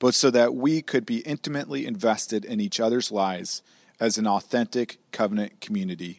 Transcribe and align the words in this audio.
but 0.00 0.14
so 0.14 0.32
that 0.32 0.56
we 0.56 0.82
could 0.82 1.06
be 1.06 1.18
intimately 1.18 1.86
invested 1.86 2.44
in 2.44 2.60
each 2.60 2.80
other's 2.80 3.12
lives 3.12 3.62
as 4.00 4.18
an 4.18 4.26
authentic 4.26 4.98
covenant 5.12 5.60
community. 5.60 6.18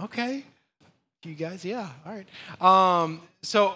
Okay, 0.00 0.44
you 1.24 1.34
guys, 1.34 1.64
yeah, 1.64 1.88
all 2.06 2.12
right. 2.12 3.02
Um, 3.02 3.20
so 3.42 3.74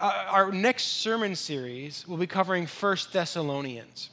uh, 0.00 0.26
our 0.28 0.52
next 0.52 0.84
sermon 0.84 1.36
series 1.36 2.06
will 2.08 2.16
be 2.16 2.26
covering 2.26 2.66
First 2.66 3.12
Thessalonians. 3.12 4.10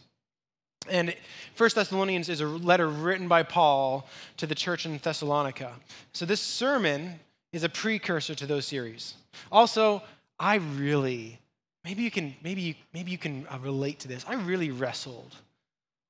And 0.89 1.15
First 1.55 1.75
Thessalonians 1.75 2.29
is 2.29 2.41
a 2.41 2.47
letter 2.47 2.87
written 2.87 3.27
by 3.27 3.43
Paul 3.43 4.07
to 4.37 4.47
the 4.47 4.55
church 4.55 4.85
in 4.85 4.97
Thessalonica. 4.97 5.73
So 6.13 6.25
this 6.25 6.41
sermon 6.41 7.19
is 7.53 7.63
a 7.63 7.69
precursor 7.69 8.35
to 8.35 8.45
those 8.45 8.65
series. 8.65 9.15
Also, 9.51 10.01
I 10.39 10.55
really 10.55 11.39
maybe 11.83 12.03
you 12.03 12.11
can 12.11 12.35
maybe 12.43 12.61
you, 12.61 12.75
maybe 12.93 13.11
you 13.11 13.17
can 13.17 13.47
uh, 13.49 13.57
relate 13.59 13.99
to 13.99 14.07
this. 14.07 14.25
I 14.27 14.35
really 14.35 14.71
wrestled 14.71 15.35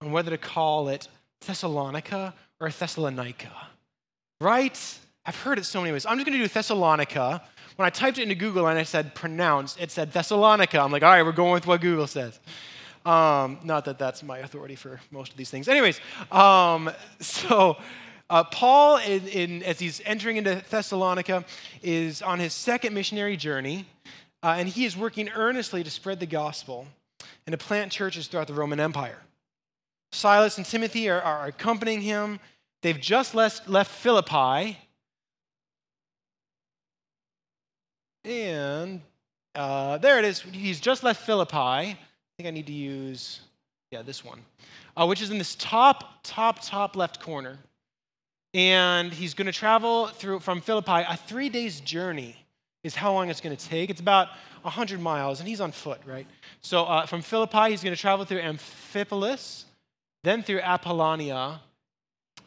on 0.01 0.11
whether 0.11 0.31
to 0.31 0.37
call 0.37 0.89
it 0.89 1.07
Thessalonica 1.45 2.33
or 2.59 2.69
Thessalonica. 2.69 3.51
Right? 4.41 4.99
I've 5.29 5.39
heard 5.41 5.59
it 5.59 5.65
so 5.65 5.79
many 5.79 5.91
ways. 5.91 6.07
I'm 6.07 6.17
just 6.17 6.25
going 6.25 6.39
to 6.39 6.43
do 6.43 6.47
Thessalonica. 6.47 7.43
When 7.75 7.85
I 7.85 7.91
typed 7.91 8.17
it 8.17 8.23
into 8.23 8.33
Google 8.33 8.65
and 8.65 8.79
I 8.79 8.81
said 8.81 9.13
pronounce, 9.13 9.77
it 9.77 9.91
said 9.91 10.11
Thessalonica. 10.11 10.79
I'm 10.79 10.91
like, 10.91 11.03
all 11.03 11.11
right, 11.11 11.21
we're 11.21 11.33
going 11.33 11.53
with 11.53 11.67
what 11.67 11.81
Google 11.81 12.07
says. 12.07 12.39
Um, 13.05 13.59
not 13.63 13.85
that 13.85 13.99
that's 13.99 14.23
my 14.23 14.39
authority 14.39 14.73
for 14.73 14.99
most 15.11 15.31
of 15.31 15.37
these 15.37 15.51
things. 15.51 15.67
Anyways, 15.67 16.01
um, 16.31 16.89
so 17.19 17.77
uh, 18.31 18.43
Paul, 18.45 18.97
in, 18.97 19.27
in, 19.27 19.61
as 19.61 19.77
he's 19.77 20.01
entering 20.03 20.37
into 20.37 20.63
Thessalonica, 20.67 21.45
is 21.83 22.23
on 22.23 22.39
his 22.39 22.51
second 22.51 22.95
missionary 22.95 23.37
journey, 23.37 23.85
uh, 24.41 24.55
and 24.57 24.67
he 24.67 24.83
is 24.83 24.97
working 24.97 25.29
earnestly 25.29 25.83
to 25.83 25.91
spread 25.91 26.19
the 26.19 26.25
gospel 26.25 26.87
and 27.45 27.51
to 27.51 27.57
plant 27.63 27.91
churches 27.91 28.25
throughout 28.25 28.47
the 28.47 28.55
Roman 28.55 28.79
Empire. 28.79 29.19
Silas 30.11 30.57
and 30.57 30.65
Timothy 30.65 31.07
are, 31.07 31.21
are 31.21 31.45
accompanying 31.45 32.01
him. 32.01 32.39
They've 32.81 32.99
just 32.99 33.35
left, 33.35 33.69
left 33.69 33.91
Philippi. 33.91 34.75
And 38.25 39.01
uh, 39.55 39.97
there 39.97 40.19
it 40.19 40.25
is. 40.25 40.41
He's 40.41 40.79
just 40.79 41.03
left 41.03 41.25
Philippi 41.25 41.95
I 42.39 42.43
think 42.43 42.47
I 42.47 42.51
need 42.51 42.67
to 42.67 42.73
use, 42.73 43.41
yeah, 43.91 44.01
this 44.01 44.23
one, 44.23 44.39
uh, 44.95 45.05
which 45.05 45.21
is 45.21 45.29
in 45.29 45.37
this 45.37 45.55
top, 45.55 46.23
top, 46.23 46.59
top 46.61 46.95
left 46.95 47.19
corner. 47.19 47.57
And 48.53 49.11
he's 49.11 49.33
going 49.33 49.47
to 49.47 49.51
travel 49.51 50.07
through 50.07 50.39
from 50.39 50.61
Philippi. 50.61 51.03
A 51.09 51.17
three 51.17 51.49
days 51.49 51.81
journey 51.81 52.37
is 52.85 52.95
how 52.95 53.11
long 53.11 53.29
it's 53.29 53.41
going 53.41 53.55
to 53.55 53.67
take. 53.67 53.89
It's 53.89 53.99
about 53.99 54.29
100 54.61 55.01
miles, 55.01 55.41
and 55.41 55.49
he's 55.49 55.59
on 55.59 55.73
foot, 55.73 55.99
right? 56.05 56.25
So 56.61 56.85
uh, 56.85 57.05
from 57.05 57.21
Philippi, 57.21 57.71
he's 57.71 57.83
going 57.83 57.93
to 57.93 57.99
travel 57.99 58.23
through 58.23 58.39
Amphipolis, 58.39 59.65
then 60.23 60.41
through 60.41 60.61
Apollonia, 60.61 61.59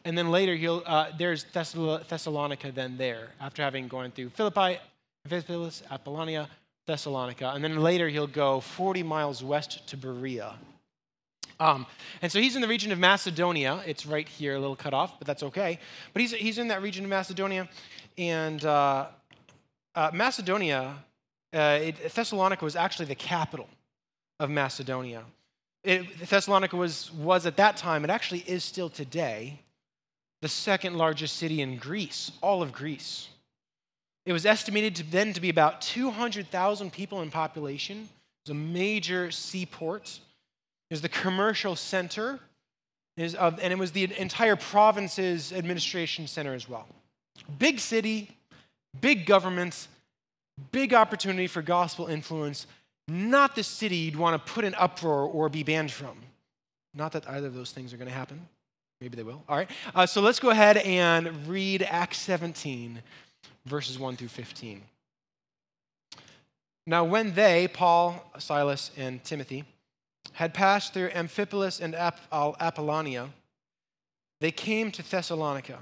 and 0.05 0.17
then 0.17 0.31
later 0.31 0.55
he'll, 0.55 0.81
uh, 0.87 1.11
there's 1.19 1.43
Thessalonica 1.43 2.71
then 2.71 2.97
there, 2.97 3.29
after 3.39 3.61
having 3.61 3.87
gone 3.87 4.09
through 4.09 4.29
Philippi, 4.29 4.79
Amphipolis, 5.25 5.83
Apollonia, 5.89 6.49
Thessalonica, 6.85 7.51
and 7.55 7.63
then 7.63 7.77
later 7.77 8.09
he'll 8.09 8.27
go 8.27 8.59
40 8.59 9.03
miles 9.03 9.41
west 9.41 9.87
to 9.87 9.95
Berea. 9.95 10.55
Um, 11.61 11.85
and 12.21 12.29
so 12.29 12.41
he's 12.41 12.57
in 12.57 12.61
the 12.61 12.67
region 12.67 12.91
of 12.91 12.99
Macedonia. 12.99 13.81
It's 13.85 14.05
right 14.05 14.27
here, 14.27 14.55
a 14.55 14.59
little 14.59 14.75
cut 14.75 14.93
off, 14.93 15.17
but 15.19 15.25
that's 15.25 15.43
okay. 15.43 15.79
But 16.11 16.21
he's, 16.21 16.33
he's 16.33 16.57
in 16.57 16.67
that 16.67 16.81
region 16.81 17.05
of 17.05 17.09
Macedonia. 17.09 17.69
And 18.17 18.65
uh, 18.65 19.07
uh, 19.95 20.11
Macedonia, 20.13 20.95
uh, 21.53 21.79
it, 21.81 22.13
Thessalonica 22.13 22.65
was 22.65 22.75
actually 22.75 23.05
the 23.05 23.15
capital 23.15 23.69
of 24.41 24.49
Macedonia. 24.49 25.23
It, 25.85 26.27
Thessalonica 26.27 26.75
was, 26.75 27.13
was 27.13 27.45
at 27.45 27.55
that 27.55 27.77
time, 27.77 28.03
it 28.03 28.09
actually 28.09 28.39
is 28.41 28.65
still 28.65 28.89
today, 28.89 29.61
the 30.41 30.49
second 30.49 30.97
largest 30.97 31.37
city 31.37 31.61
in 31.61 31.77
Greece, 31.77 32.33
all 32.41 32.61
of 32.61 32.73
Greece. 32.73 33.29
It 34.25 34.33
was 34.33 34.45
estimated 34.45 34.95
to 34.97 35.03
then 35.03 35.33
to 35.33 35.41
be 35.41 35.49
about 35.49 35.81
200,000 35.81 36.91
people 36.91 37.21
in 37.21 37.29
population. 37.29 37.97
It 38.01 38.49
was 38.49 38.51
a 38.51 38.59
major 38.59 39.31
seaport. 39.31 40.19
It 40.89 40.93
was 40.93 41.01
the 41.01 41.09
commercial 41.09 41.75
center, 41.75 42.39
of, 43.37 43.59
and 43.59 43.73
it 43.73 43.77
was 43.77 43.91
the 43.91 44.17
entire 44.17 44.55
province's 44.55 45.51
administration 45.51 46.27
center 46.27 46.53
as 46.53 46.69
well. 46.69 46.87
Big 47.59 47.79
city, 47.79 48.29
big 49.01 49.25
government, 49.25 49.87
big 50.71 50.93
opportunity 50.93 51.47
for 51.47 51.61
gospel 51.61 52.07
influence. 52.07 52.67
Not 53.07 53.55
the 53.55 53.63
city 53.63 53.97
you'd 53.97 54.15
want 54.15 54.45
to 54.45 54.53
put 54.53 54.63
in 54.63 54.73
uproar 54.75 55.23
or 55.23 55.49
be 55.49 55.63
banned 55.63 55.91
from. 55.91 56.15
Not 56.93 57.11
that 57.13 57.27
either 57.29 57.47
of 57.47 57.53
those 57.53 57.71
things 57.71 57.93
are 57.93 57.97
going 57.97 58.09
to 58.09 58.15
happen. 58.15 58.47
Maybe 59.01 59.17
they 59.17 59.23
will. 59.23 59.43
All 59.49 59.57
right. 59.57 59.69
Uh, 59.93 60.05
so 60.05 60.21
let's 60.21 60.39
go 60.39 60.51
ahead 60.51 60.77
and 60.77 61.47
read 61.47 61.81
Acts 61.81 62.19
17, 62.19 63.01
verses 63.65 63.97
1 63.97 64.15
through 64.17 64.27
15. 64.27 64.81
Now, 66.85 67.05
when 67.05 67.33
they, 67.33 67.67
Paul, 67.67 68.23
Silas, 68.39 68.91
and 68.97 69.23
Timothy, 69.23 69.63
had 70.33 70.53
passed 70.53 70.93
through 70.93 71.09
Amphipolis 71.09 71.79
and 71.79 71.95
Apollonia, 71.95 73.29
they 74.41 74.51
came 74.51 74.91
to 74.91 75.09
Thessalonica, 75.09 75.79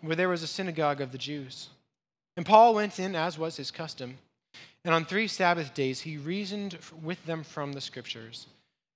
where 0.00 0.16
there 0.16 0.28
was 0.28 0.42
a 0.42 0.46
synagogue 0.46 1.00
of 1.00 1.12
the 1.12 1.18
Jews. 1.18 1.68
And 2.36 2.46
Paul 2.46 2.74
went 2.74 2.98
in, 2.98 3.14
as 3.14 3.38
was 3.38 3.56
his 3.56 3.70
custom, 3.70 4.18
and 4.84 4.94
on 4.94 5.04
three 5.04 5.28
Sabbath 5.28 5.74
days 5.74 6.00
he 6.00 6.16
reasoned 6.16 6.78
with 7.02 7.24
them 7.26 7.42
from 7.42 7.72
the 7.72 7.80
Scriptures, 7.80 8.46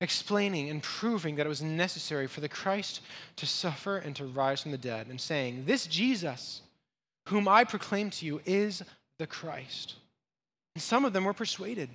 explaining 0.01 0.71
and 0.71 0.83
proving 0.83 1.37
that 1.37 1.47
it 1.47 1.49
was 1.49 1.63
necessary 1.63 2.27
for 2.27 2.41
the 2.41 2.49
Christ 2.49 3.01
to 3.37 3.47
suffer 3.47 3.99
and 3.99 4.15
to 4.17 4.25
rise 4.25 4.63
from 4.63 4.71
the 4.71 4.79
dead, 4.79 5.09
and 5.09 5.21
saying, 5.21 5.65
This 5.67 5.87
Jesus, 5.87 6.63
whom 7.29 7.47
I 7.47 7.65
proclaim 7.65 8.11
to 8.11 8.27
you 8.27 8.41
is 8.45 8.83
the 9.19 9.27
Christ. 9.27 9.95
And 10.75 10.83
some 10.83 11.05
of 11.05 11.13
them 11.13 11.25
were 11.25 11.35
persuaded 11.35 11.91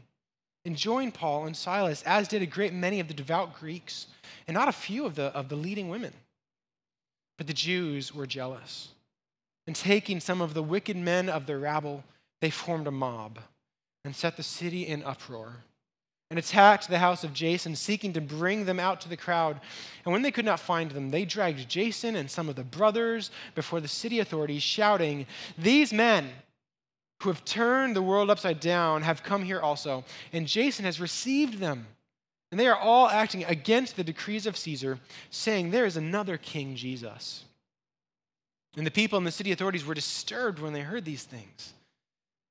and 0.66 0.77
joined 0.77 1.13
Paul 1.13 1.45
and 1.45 1.57
Silas, 1.57 2.03
as 2.03 2.27
did 2.27 2.41
a 2.41 2.45
great 2.45 2.73
many 2.73 2.99
of 2.99 3.07
the 3.07 3.13
devout 3.13 3.59
Greeks, 3.59 4.07
and 4.47 4.55
not 4.55 4.69
a 4.69 4.73
few 4.73 5.05
of 5.05 5.16
the, 5.16 5.25
of 5.25 5.49
the 5.49 5.55
leading 5.55 5.89
women. 5.89 6.13
But 7.38 7.47
the 7.47 7.53
Jews 7.53 8.13
were 8.13 8.27
jealous. 8.27 8.89
And 9.67 9.75
taking 9.75 10.19
some 10.19 10.41
of 10.41 10.53
the 10.53 10.63
wicked 10.63 10.95
men 10.95 11.29
of 11.29 11.45
the 11.45 11.57
rabble, 11.57 12.03
they 12.41 12.50
formed 12.50 12.88
a 12.88 12.91
mob 12.91 13.39
and 14.05 14.15
set 14.15 14.38
the 14.38 14.44
city 14.44 14.85
in 14.88 15.03
uproar 15.03 15.63
and 16.33 16.39
attacked 16.39 16.89
the 16.89 16.97
house 16.97 17.24
of 17.24 17.31
Jason, 17.31 17.75
seeking 17.75 18.12
to 18.13 18.19
bring 18.19 18.65
them 18.65 18.80
out 18.80 19.00
to 19.01 19.07
the 19.07 19.15
crowd. 19.15 19.62
And 20.03 20.12
when 20.12 20.24
they 20.24 20.31
could 20.31 20.45
not 20.45 20.59
find 20.59 20.89
them, 20.89 21.12
they 21.12 21.25
dragged 21.25 21.69
Jason 21.69 22.15
and 22.15 22.27
some 22.27 22.50
of 22.50 22.56
the 22.56 22.63
brothers 22.63 23.30
before 23.53 23.80
the 23.80 23.88
city 23.88 24.18
authorities, 24.18 24.63
shouting, 24.63 25.27
These 25.59 25.94
men 25.94 26.31
who 27.21 27.30
have 27.30 27.45
turned 27.45 27.95
the 27.95 28.01
world 28.01 28.31
upside 28.31 28.59
down 28.59 29.03
have 29.03 29.21
come 29.21 29.44
here 29.44 29.62
also, 29.62 30.06
and 30.31 30.47
Jason 30.47 30.85
has 30.85 31.00
received 31.00 31.59
them. 31.59 31.85
And 32.50 32.59
they 32.59 32.65
are 32.68 32.80
all 32.80 33.07
acting 33.09 33.44
against 33.44 33.95
the 33.95 34.03
decrees 34.03 34.47
of 34.47 34.57
Caesar, 34.57 34.97
saying, 35.30 35.69
There 35.69 35.85
is 35.85 35.97
another 35.97 36.38
king, 36.38 36.75
Jesus. 36.75 37.45
And 38.75 38.88
the 38.88 38.91
people 38.91 39.19
and 39.19 39.27
the 39.27 39.31
city 39.31 39.51
authorities 39.51 39.85
were 39.85 39.94
disturbed 39.94 40.57
when 40.57 40.74
they 40.74 40.81
heard 40.81 41.06
these 41.06 41.25
things. 41.25 41.74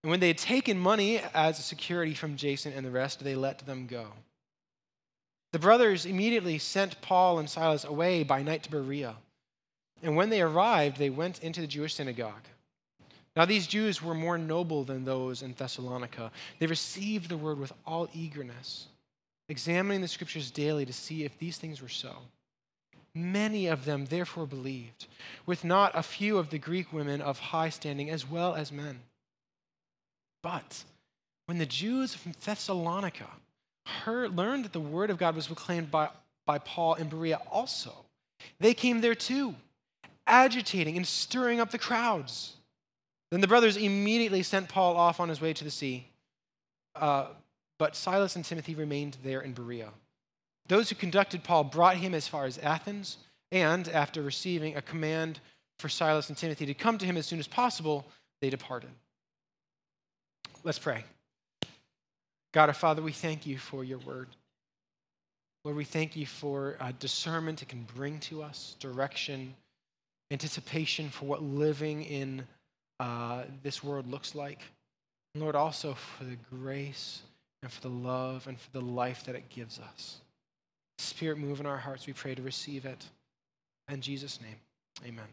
And 0.03 0.11
when 0.11 0.21
they 0.21 0.29
had 0.29 0.39
taken 0.39 0.79
money 0.79 1.21
as 1.33 1.59
a 1.59 1.63
security 1.63 2.15
from 2.15 2.37
Jason 2.37 2.73
and 2.73 2.85
the 2.85 2.91
rest, 2.91 3.23
they 3.23 3.37
let 3.37 3.67
them 3.67 3.87
go. 3.87 4.09
The 5.53 5.59
brothers 5.59 6.07
immediately 6.07 6.59
sent 6.59 7.01
Paul 7.03 7.39
and 7.39 7.49
Silas 7.49 7.85
away 7.85 8.23
by 8.23 8.43
night 8.43 8.65
to 8.65 8.71
Berea. 8.71 9.17
And 10.03 10.17
when 10.17 10.31
they 10.31 10.43
arrived, 10.43 10.97
they 10.97 11.11
went 11.11 11.41
into 11.41 11.61
the 11.61 11.67
Jewish 11.67 11.95
synagogue. 11.95 12.47
Now, 13.37 13.45
these 13.45 13.67
Jews 13.67 14.03
were 14.03 14.15
more 14.15 14.37
noble 14.37 14.85
than 14.85 15.05
those 15.05 15.43
in 15.43 15.55
Thessalonica. 15.55 16.33
They 16.59 16.67
received 16.67 17.29
the 17.29 17.37
word 17.37 17.59
with 17.59 17.73
all 17.87 18.09
eagerness, 18.13 18.89
examining 19.49 20.03
the 20.03 20.09
scriptures 20.09 20.51
daily 20.51 20.85
to 20.85 20.93
see 20.93 21.25
if 21.25 21.39
these 21.39 21.57
things 21.57 21.81
were 21.81 21.89
so. 21.89 22.15
Many 23.15 23.67
of 23.69 23.85
them 23.85 24.07
therefore 24.07 24.47
believed, 24.47 25.07
with 25.47 25.65
not 25.65 25.93
a 25.95 26.03
few 26.03 26.39
of 26.39 26.51
the 26.51 26.59
Greek 26.59 26.93
women 26.93 27.21
of 27.21 27.39
high 27.39 27.69
standing 27.69 28.11
as 28.11 28.29
well 28.29 28.55
as 28.55 28.73
men. 28.73 29.01
But 30.43 30.85
when 31.47 31.59
the 31.59 31.67
Jews 31.67 32.15
from 32.15 32.33
Thessalonica 32.45 33.29
heard, 33.87 34.37
learned 34.37 34.65
that 34.65 34.73
the 34.73 34.81
word 34.81 35.11
of 35.11 35.19
God 35.19 35.35
was 35.35 35.47
proclaimed 35.47 35.91
by, 35.91 36.09
by 36.47 36.59
Paul 36.59 36.95
in 36.95 37.09
Berea 37.09 37.41
also, 37.51 37.93
they 38.59 38.75
came 38.75 39.01
there 39.01 39.15
too, 39.15 39.55
agitating 40.27 40.97
and 40.97 41.07
stirring 41.07 41.61
up 41.61 41.71
the 41.71 41.79
crowds. 41.79 42.55
Then 43.31 43.41
the 43.41 43.49
brothers 43.49 43.77
immediately 43.77 44.43
sent 44.43 44.69
Paul 44.69 44.97
off 44.97 45.21
on 45.21 45.29
his 45.29 45.41
way 45.41 45.53
to 45.53 45.65
the 45.65 45.71
sea. 45.71 46.07
Uh, 46.95 47.29
but 47.79 47.97
Silas 47.97 48.37
and 48.37 48.45
Timothy 48.45 48.75
remained 48.75 49.17
there 49.25 49.41
in 49.41 49.53
Berea. 49.53 49.89
Those 50.69 50.89
who 50.89 50.95
conducted 50.95 51.43
Paul 51.43 51.65
brought 51.65 51.97
him 51.97 52.15
as 52.15 52.29
far 52.29 52.45
as 52.45 52.59
Athens, 52.59 53.17
and 53.51 53.89
after 53.89 54.23
receiving 54.23 54.77
a 54.77 54.83
command 54.83 55.41
for 55.79 55.89
Silas 55.89 56.29
and 56.29 56.39
Timothy 56.39 56.67
to 56.67 56.75
come 56.75 56.99
to 56.99 57.07
him 57.07 57.17
as 57.17 57.27
soon 57.27 57.41
as 57.41 57.49
possible, 57.49 58.07
they 58.41 58.51
departed. 58.51 58.91
Let's 60.65 60.79
pray. 60.79 61.05
God 62.53 62.69
our 62.69 62.75
Father, 62.75 63.03
we 63.03 63.13
thank 63.13 63.47
you 63.47 63.59
for 63.59 63.83
your 63.83 63.99
word. 63.99 64.29
Lord, 65.65 65.77
we 65.77 65.85
thank 65.85 66.15
you 66.15 66.27
for 66.27 66.77
uh, 66.79 66.93
discernment 67.01 67.63
it 67.63 67.69
can 67.69 67.87
bring 67.97 68.21
to 68.21 68.43
us, 68.43 68.77
direction, 68.79 69.55
anticipation 70.31 71.09
for 71.09 71.25
what 71.25 71.43
living 71.43 72.05
in 72.05 72.45
uh, 73.01 73.43
this 73.65 73.83
world 73.83 74.07
looks 74.09 74.37
like. 74.37 74.61
And 75.35 75.43
Lord, 75.43 75.57
also 75.57 75.95
for 75.95 76.25
the 76.25 76.37
grace 76.51 77.23
and 77.63 77.73
for 77.73 77.81
the 77.81 77.89
love 77.89 78.47
and 78.47 78.61
for 78.61 78.71
the 78.73 78.81
life 78.81 79.25
that 79.25 79.35
it 79.35 79.49
gives 79.49 79.81
us. 79.81 80.19
Spirit, 80.99 81.39
move 81.39 81.59
in 81.59 81.67
our 81.67 81.79
hearts, 81.79 82.07
we 82.07 82.13
pray 82.13 82.37
to 82.37 82.43
receive 82.43 82.85
it. 82.85 83.05
In 83.89 84.01
Jesus' 84.01 84.41
name, 84.41 84.57
amen. 85.05 85.27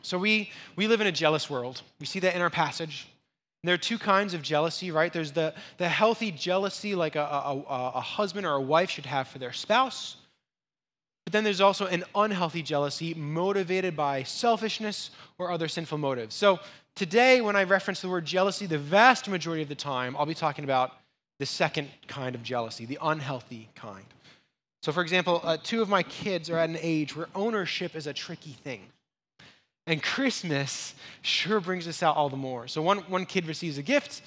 So 0.00 0.18
we, 0.18 0.50
we 0.74 0.86
live 0.86 1.02
in 1.02 1.06
a 1.06 1.12
jealous 1.12 1.50
world. 1.50 1.82
We 2.00 2.06
see 2.06 2.20
that 2.20 2.34
in 2.34 2.40
our 2.40 2.50
passage. 2.50 3.08
There 3.64 3.74
are 3.74 3.78
two 3.78 3.98
kinds 3.98 4.34
of 4.34 4.42
jealousy, 4.42 4.90
right? 4.90 5.12
There's 5.12 5.32
the, 5.32 5.54
the 5.78 5.88
healthy 5.88 6.32
jealousy, 6.32 6.96
like 6.96 7.14
a, 7.14 7.22
a, 7.22 7.62
a 7.94 8.00
husband 8.00 8.44
or 8.44 8.54
a 8.54 8.60
wife 8.60 8.90
should 8.90 9.06
have 9.06 9.28
for 9.28 9.38
their 9.38 9.52
spouse. 9.52 10.16
But 11.24 11.32
then 11.32 11.44
there's 11.44 11.60
also 11.60 11.86
an 11.86 12.04
unhealthy 12.14 12.62
jealousy 12.62 13.14
motivated 13.14 13.96
by 13.96 14.24
selfishness 14.24 15.10
or 15.38 15.52
other 15.52 15.68
sinful 15.68 15.98
motives. 15.98 16.34
So 16.34 16.58
today, 16.96 17.40
when 17.40 17.54
I 17.54 17.62
reference 17.62 18.00
the 18.00 18.08
word 18.08 18.24
jealousy, 18.24 18.66
the 18.66 18.78
vast 18.78 19.28
majority 19.28 19.62
of 19.62 19.68
the 19.68 19.76
time, 19.76 20.16
I'll 20.16 20.26
be 20.26 20.34
talking 20.34 20.64
about 20.64 20.94
the 21.38 21.46
second 21.46 21.88
kind 22.08 22.34
of 22.34 22.42
jealousy, 22.42 22.84
the 22.84 22.98
unhealthy 23.00 23.68
kind. 23.76 24.04
So, 24.82 24.90
for 24.90 25.02
example, 25.02 25.40
uh, 25.44 25.58
two 25.62 25.80
of 25.80 25.88
my 25.88 26.02
kids 26.02 26.50
are 26.50 26.58
at 26.58 26.68
an 26.68 26.78
age 26.80 27.14
where 27.14 27.28
ownership 27.36 27.94
is 27.94 28.08
a 28.08 28.12
tricky 28.12 28.56
thing. 28.64 28.82
And 29.86 30.02
Christmas 30.02 30.94
sure 31.22 31.60
brings 31.60 31.86
this 31.86 32.02
out 32.02 32.16
all 32.16 32.28
the 32.28 32.36
more. 32.36 32.68
So, 32.68 32.82
one, 32.82 32.98
one 32.98 33.26
kid 33.26 33.46
receives 33.46 33.78
a 33.78 33.82
gift, 33.82 34.22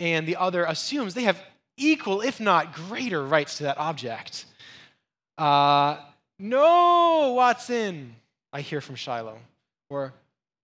and 0.00 0.26
the 0.26 0.36
other 0.36 0.64
assumes 0.64 1.14
they 1.14 1.22
have 1.22 1.40
equal, 1.76 2.20
if 2.20 2.40
not 2.40 2.74
greater, 2.74 3.24
rights 3.24 3.58
to 3.58 3.64
that 3.64 3.78
object. 3.78 4.44
Uh, 5.38 5.98
no, 6.38 7.34
Watson, 7.36 8.16
I 8.52 8.60
hear 8.60 8.80
from 8.80 8.96
Shiloh. 8.96 9.38
Or, 9.88 10.12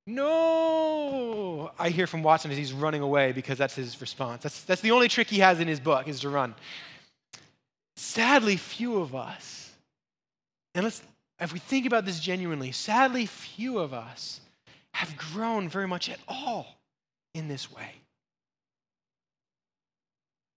no, 0.07 1.71
I 1.79 1.91
hear 1.91 2.07
from 2.07 2.23
Watson 2.23 2.51
as 2.51 2.57
he's 2.57 2.73
running 2.73 3.03
away 3.03 3.33
because 3.33 3.59
that's 3.59 3.75
his 3.75 4.01
response. 4.01 4.43
That's, 4.43 4.63
that's 4.65 4.81
the 4.81 4.91
only 4.91 5.09
trick 5.09 5.29
he 5.29 5.39
has 5.39 5.61
in 5.61 5.69
his 5.69 5.81
book 5.81 6.09
is 6.09 6.21
to 6.21 6.29
run. 6.29 6.55
Sadly, 7.97 8.57
few 8.57 8.99
of 8.99 9.15
us, 9.15 9.71
and 10.75 10.85
let's, 10.85 11.03
if 11.41 11.53
we 11.53 11.59
think 11.59 11.87
about 11.87 12.05
this 12.05 12.21
genuinely, 12.21 12.73
sadly, 12.73 13.27
few 13.27 13.79
of 13.79 13.95
us 13.95 14.41
have 14.95 15.17
grown 15.17 15.69
very 15.69 15.87
much 15.87 16.09
at 16.09 16.19
all 16.27 16.79
in 17.35 17.49
this 17.49 17.71
way. 17.71 17.93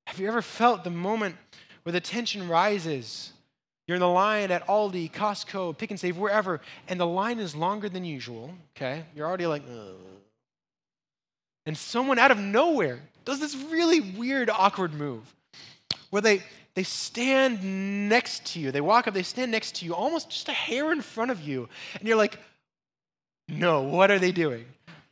Have 0.08 0.20
you 0.20 0.28
ever 0.28 0.42
felt 0.42 0.84
the 0.84 0.90
moment 0.90 1.36
where 1.84 1.94
the 1.94 2.02
tension 2.02 2.48
rises 2.48 3.32
you're 3.88 3.96
in 3.96 4.02
the 4.02 4.08
line 4.08 4.52
at 4.52 4.66
Aldi, 4.68 5.12
Costco, 5.12 5.78
Pick 5.78 5.92
'n 5.92 5.98
Save, 5.98 6.18
wherever, 6.18 6.62
and 6.88 7.00
the 7.00 7.06
line 7.06 7.40
is 7.40 7.56
longer 7.56 7.90
than 7.90 8.06
usual, 8.06 8.54
okay? 8.76 9.04
You're 9.16 9.28
already 9.28 9.48
like, 9.48 9.64
Ugh. 9.70 9.96
and 11.66 11.78
someone 11.78 12.18
out 12.18 12.32
of 12.32 12.38
nowhere 12.38 13.02
does 13.26 13.40
this 13.40 13.56
really 13.56 14.00
weird, 14.00 14.50
awkward 14.50 14.94
move 14.94 15.36
where 16.10 16.22
they, 16.22 16.42
they 16.74 16.84
stand 16.84 18.10
next 18.10 18.46
to 18.54 18.60
you. 18.60 18.72
They 18.72 18.82
walk 18.82 19.08
up, 19.08 19.14
they 19.14 19.24
stand 19.24 19.52
next 19.52 19.76
to 19.76 19.86
you, 19.86 19.94
almost 19.94 20.30
just 20.30 20.48
a 20.50 20.54
hair 20.54 20.92
in 20.92 21.02
front 21.02 21.32
of 21.32 21.42
you. 21.42 21.68
And 22.00 22.08
you're 22.08 22.18
like, 22.18 22.40
no, 23.48 23.82
what 23.82 24.10
are 24.12 24.20
they 24.20 24.32
doing? 24.32 24.66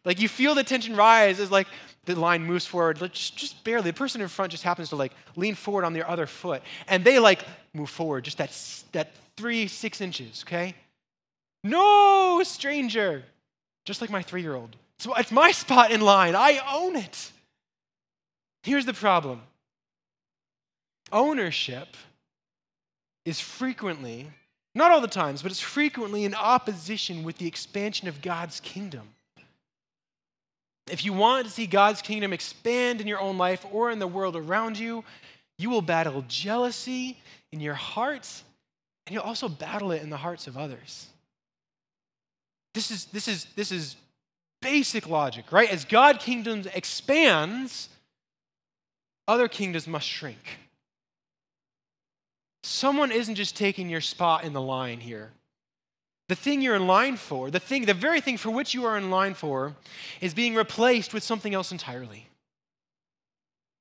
Like 0.05 0.21
you 0.21 0.29
feel 0.29 0.55
the 0.55 0.63
tension 0.63 0.95
rise 0.95 1.39
as 1.39 1.51
like 1.51 1.67
the 2.05 2.15
line 2.15 2.43
moves 2.43 2.65
forward, 2.65 2.97
just, 3.13 3.35
just 3.35 3.63
barely. 3.63 3.91
The 3.91 3.93
person 3.93 4.21
in 4.21 4.27
front 4.29 4.51
just 4.51 4.63
happens 4.63 4.89
to 4.89 4.95
like 4.95 5.11
lean 5.35 5.55
forward 5.55 5.83
on 5.83 5.93
their 5.93 6.09
other 6.09 6.25
foot, 6.25 6.63
and 6.87 7.03
they 7.03 7.19
like 7.19 7.43
move 7.73 7.89
forward 7.89 8.23
just 8.23 8.37
that, 8.37 8.57
that 8.93 9.11
three, 9.35 9.67
six 9.67 10.01
inches, 10.01 10.43
okay? 10.47 10.73
No, 11.63 12.41
stranger. 12.43 13.23
Just 13.85 14.01
like 14.01 14.09
my 14.09 14.21
three 14.21 14.41
year 14.41 14.55
old. 14.55 14.75
So 14.99 15.13
it's 15.15 15.31
my 15.31 15.51
spot 15.51 15.91
in 15.91 16.01
line. 16.01 16.35
I 16.35 16.59
own 16.73 16.95
it. 16.95 17.31
Here's 18.63 18.85
the 18.85 18.93
problem 18.93 19.41
ownership 21.11 21.97
is 23.25 23.39
frequently, 23.39 24.27
not 24.75 24.91
all 24.91 25.01
the 25.01 25.07
times, 25.07 25.41
but 25.41 25.51
it's 25.51 25.59
frequently 25.59 26.25
in 26.25 26.33
opposition 26.33 27.23
with 27.23 27.37
the 27.37 27.47
expansion 27.47 28.07
of 28.07 28.21
God's 28.21 28.59
kingdom. 28.59 29.07
If 30.89 31.05
you 31.05 31.13
want 31.13 31.45
to 31.45 31.51
see 31.51 31.67
God's 31.67 32.01
kingdom 32.01 32.33
expand 32.33 33.01
in 33.01 33.07
your 33.07 33.19
own 33.19 33.37
life 33.37 33.65
or 33.71 33.91
in 33.91 33.99
the 33.99 34.07
world 34.07 34.35
around 34.35 34.79
you, 34.79 35.03
you 35.57 35.69
will 35.69 35.81
battle 35.81 36.23
jealousy 36.27 37.17
in 37.51 37.59
your 37.59 37.73
hearts, 37.73 38.43
and 39.05 39.13
you'll 39.13 39.23
also 39.23 39.49
battle 39.49 39.91
it 39.91 40.01
in 40.01 40.09
the 40.09 40.17
hearts 40.17 40.47
of 40.47 40.57
others. 40.57 41.07
This 42.73 42.91
is, 42.91 43.05
this 43.05 43.27
is, 43.27 43.45
this 43.55 43.71
is 43.71 43.95
basic 44.61 45.07
logic, 45.07 45.51
right? 45.51 45.69
As 45.69 45.85
God 45.85 46.19
kingdom 46.19 46.63
expands, 46.73 47.89
other 49.27 49.47
kingdoms 49.47 49.87
must 49.87 50.07
shrink. 50.07 50.59
Someone 52.63 53.11
isn't 53.11 53.35
just 53.35 53.55
taking 53.55 53.89
your 53.89 54.01
spot 54.01 54.43
in 54.43 54.53
the 54.53 54.61
line 54.61 54.99
here. 54.99 55.31
The 56.27 56.35
thing 56.35 56.61
you're 56.61 56.75
in 56.75 56.85
line 56.85 57.17
for, 57.17 57.49
the 57.49 57.59
thing, 57.59 57.85
the 57.85 57.93
very 57.93 58.21
thing 58.21 58.37
for 58.37 58.51
which 58.51 58.73
you 58.73 58.85
are 58.85 58.97
in 58.97 59.09
line 59.09 59.33
for, 59.33 59.75
is 60.21 60.33
being 60.33 60.53
replaced 60.53 61.13
with 61.13 61.23
something 61.23 61.53
else 61.53 61.71
entirely. 61.71 62.27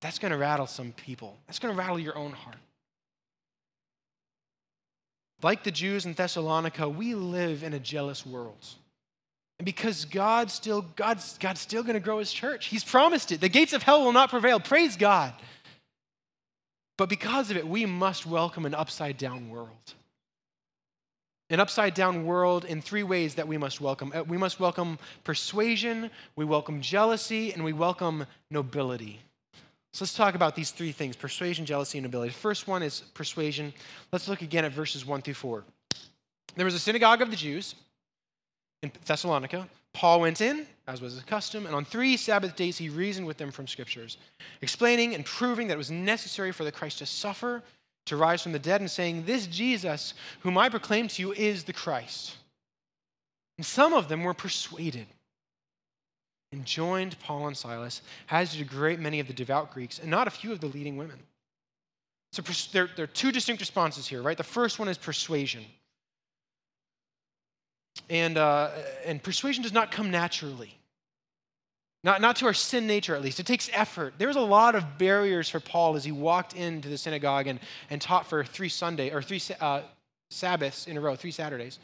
That's 0.00 0.18
going 0.18 0.32
to 0.32 0.38
rattle 0.38 0.66
some 0.66 0.92
people. 0.92 1.36
That's 1.46 1.58
going 1.58 1.74
to 1.74 1.78
rattle 1.78 1.98
your 1.98 2.16
own 2.16 2.32
heart. 2.32 2.56
Like 5.42 5.62
the 5.62 5.70
Jews 5.70 6.06
in 6.06 6.14
Thessalonica, 6.14 6.88
we 6.88 7.14
live 7.14 7.62
in 7.62 7.74
a 7.74 7.78
jealous 7.78 8.24
world. 8.24 8.64
And 9.58 9.66
because 9.66 10.04
God's 10.04 10.52
still, 10.52 10.82
God's, 10.96 11.36
God's 11.38 11.60
still 11.60 11.82
going 11.82 11.94
to 11.94 12.00
grow 12.00 12.18
his 12.18 12.32
church. 12.32 12.66
He's 12.66 12.84
promised 12.84 13.32
it. 13.32 13.40
The 13.40 13.48
gates 13.48 13.72
of 13.72 13.82
hell 13.82 14.04
will 14.04 14.12
not 14.12 14.30
prevail. 14.30 14.60
Praise 14.60 14.96
God. 14.96 15.34
But 16.98 17.08
because 17.08 17.50
of 17.50 17.56
it, 17.56 17.66
we 17.66 17.86
must 17.86 18.26
welcome 18.26 18.66
an 18.66 18.74
upside 18.74 19.16
down 19.16 19.48
world 19.48 19.94
an 21.50 21.60
upside 21.60 21.94
down 21.94 22.26
world 22.26 22.64
in 22.64 22.82
three 22.82 23.02
ways 23.02 23.34
that 23.36 23.48
we 23.48 23.56
must 23.56 23.80
welcome. 23.80 24.12
Uh, 24.14 24.22
we 24.24 24.36
must 24.36 24.60
welcome 24.60 24.98
persuasion, 25.24 26.10
we 26.36 26.44
welcome 26.44 26.80
jealousy, 26.80 27.52
and 27.52 27.64
we 27.64 27.72
welcome 27.72 28.26
nobility. 28.50 29.20
So 29.94 30.04
let's 30.04 30.14
talk 30.14 30.34
about 30.34 30.54
these 30.54 30.70
three 30.70 30.92
things 30.92 31.16
persuasion, 31.16 31.64
jealousy, 31.64 31.98
and 31.98 32.04
nobility. 32.04 32.30
The 32.30 32.38
first 32.38 32.68
one 32.68 32.82
is 32.82 33.00
persuasion. 33.14 33.72
Let's 34.12 34.28
look 34.28 34.42
again 34.42 34.64
at 34.64 34.72
verses 34.72 35.06
1 35.06 35.22
through 35.22 35.34
4. 35.34 35.64
There 36.56 36.66
was 36.66 36.74
a 36.74 36.78
synagogue 36.78 37.22
of 37.22 37.30
the 37.30 37.36
Jews 37.36 37.74
in 38.82 38.92
Thessalonica. 39.06 39.66
Paul 39.94 40.20
went 40.20 40.40
in, 40.40 40.66
as 40.86 41.00
was 41.00 41.14
his 41.14 41.22
custom, 41.24 41.66
and 41.66 41.74
on 41.74 41.84
three 41.84 42.16
Sabbath 42.16 42.56
days 42.56 42.78
he 42.78 42.88
reasoned 42.88 43.26
with 43.26 43.36
them 43.36 43.50
from 43.50 43.66
scriptures, 43.66 44.16
explaining 44.62 45.14
and 45.14 45.24
proving 45.24 45.68
that 45.68 45.74
it 45.74 45.78
was 45.78 45.90
necessary 45.90 46.52
for 46.52 46.64
the 46.64 46.72
Christ 46.72 46.98
to 46.98 47.06
suffer 47.06 47.62
to 48.06 48.16
rise 48.16 48.42
from 48.42 48.52
the 48.52 48.58
dead 48.58 48.80
and 48.80 48.90
saying, 48.90 49.24
This 49.24 49.46
Jesus, 49.46 50.14
whom 50.40 50.56
I 50.58 50.68
proclaim 50.68 51.08
to 51.08 51.22
you, 51.22 51.32
is 51.32 51.64
the 51.64 51.72
Christ. 51.72 52.36
And 53.56 53.66
some 53.66 53.92
of 53.92 54.08
them 54.08 54.22
were 54.22 54.34
persuaded 54.34 55.06
and 56.52 56.64
joined 56.64 57.18
Paul 57.20 57.48
and 57.48 57.56
Silas, 57.56 58.00
as 58.30 58.52
did 58.52 58.62
a 58.62 58.64
great 58.64 59.00
many 59.00 59.20
of 59.20 59.26
the 59.26 59.34
devout 59.34 59.72
Greeks, 59.72 59.98
and 59.98 60.10
not 60.10 60.26
a 60.26 60.30
few 60.30 60.52
of 60.52 60.60
the 60.60 60.66
leading 60.66 60.96
women. 60.96 61.18
So 62.32 62.42
there, 62.72 62.88
there 62.94 63.04
are 63.04 63.08
two 63.08 63.32
distinct 63.32 63.60
responses 63.60 64.06
here, 64.06 64.22
right? 64.22 64.36
The 64.36 64.44
first 64.44 64.78
one 64.78 64.88
is 64.88 64.98
persuasion. 64.98 65.64
And, 68.10 68.38
uh, 68.38 68.70
and 69.04 69.22
persuasion 69.22 69.62
does 69.62 69.72
not 69.72 69.90
come 69.90 70.10
naturally. 70.10 70.78
Not, 72.04 72.20
not 72.20 72.36
to 72.36 72.46
our 72.46 72.54
sin 72.54 72.86
nature, 72.86 73.14
at 73.16 73.22
least. 73.22 73.40
It 73.40 73.46
takes 73.46 73.68
effort. 73.72 74.14
There 74.18 74.28
was 74.28 74.36
a 74.36 74.40
lot 74.40 74.74
of 74.74 74.98
barriers 74.98 75.48
for 75.48 75.60
Paul 75.60 75.96
as 75.96 76.04
he 76.04 76.12
walked 76.12 76.54
into 76.54 76.88
the 76.88 76.96
synagogue 76.96 77.48
and, 77.48 77.58
and 77.90 78.00
taught 78.00 78.26
for 78.26 78.44
three 78.44 78.68
Sunday 78.68 79.10
or 79.10 79.20
three 79.20 79.42
uh, 79.60 79.82
Sabbaths 80.30 80.86
in 80.86 80.96
a 80.96 81.00
row, 81.00 81.16
three 81.16 81.32
Saturdays. 81.32 81.78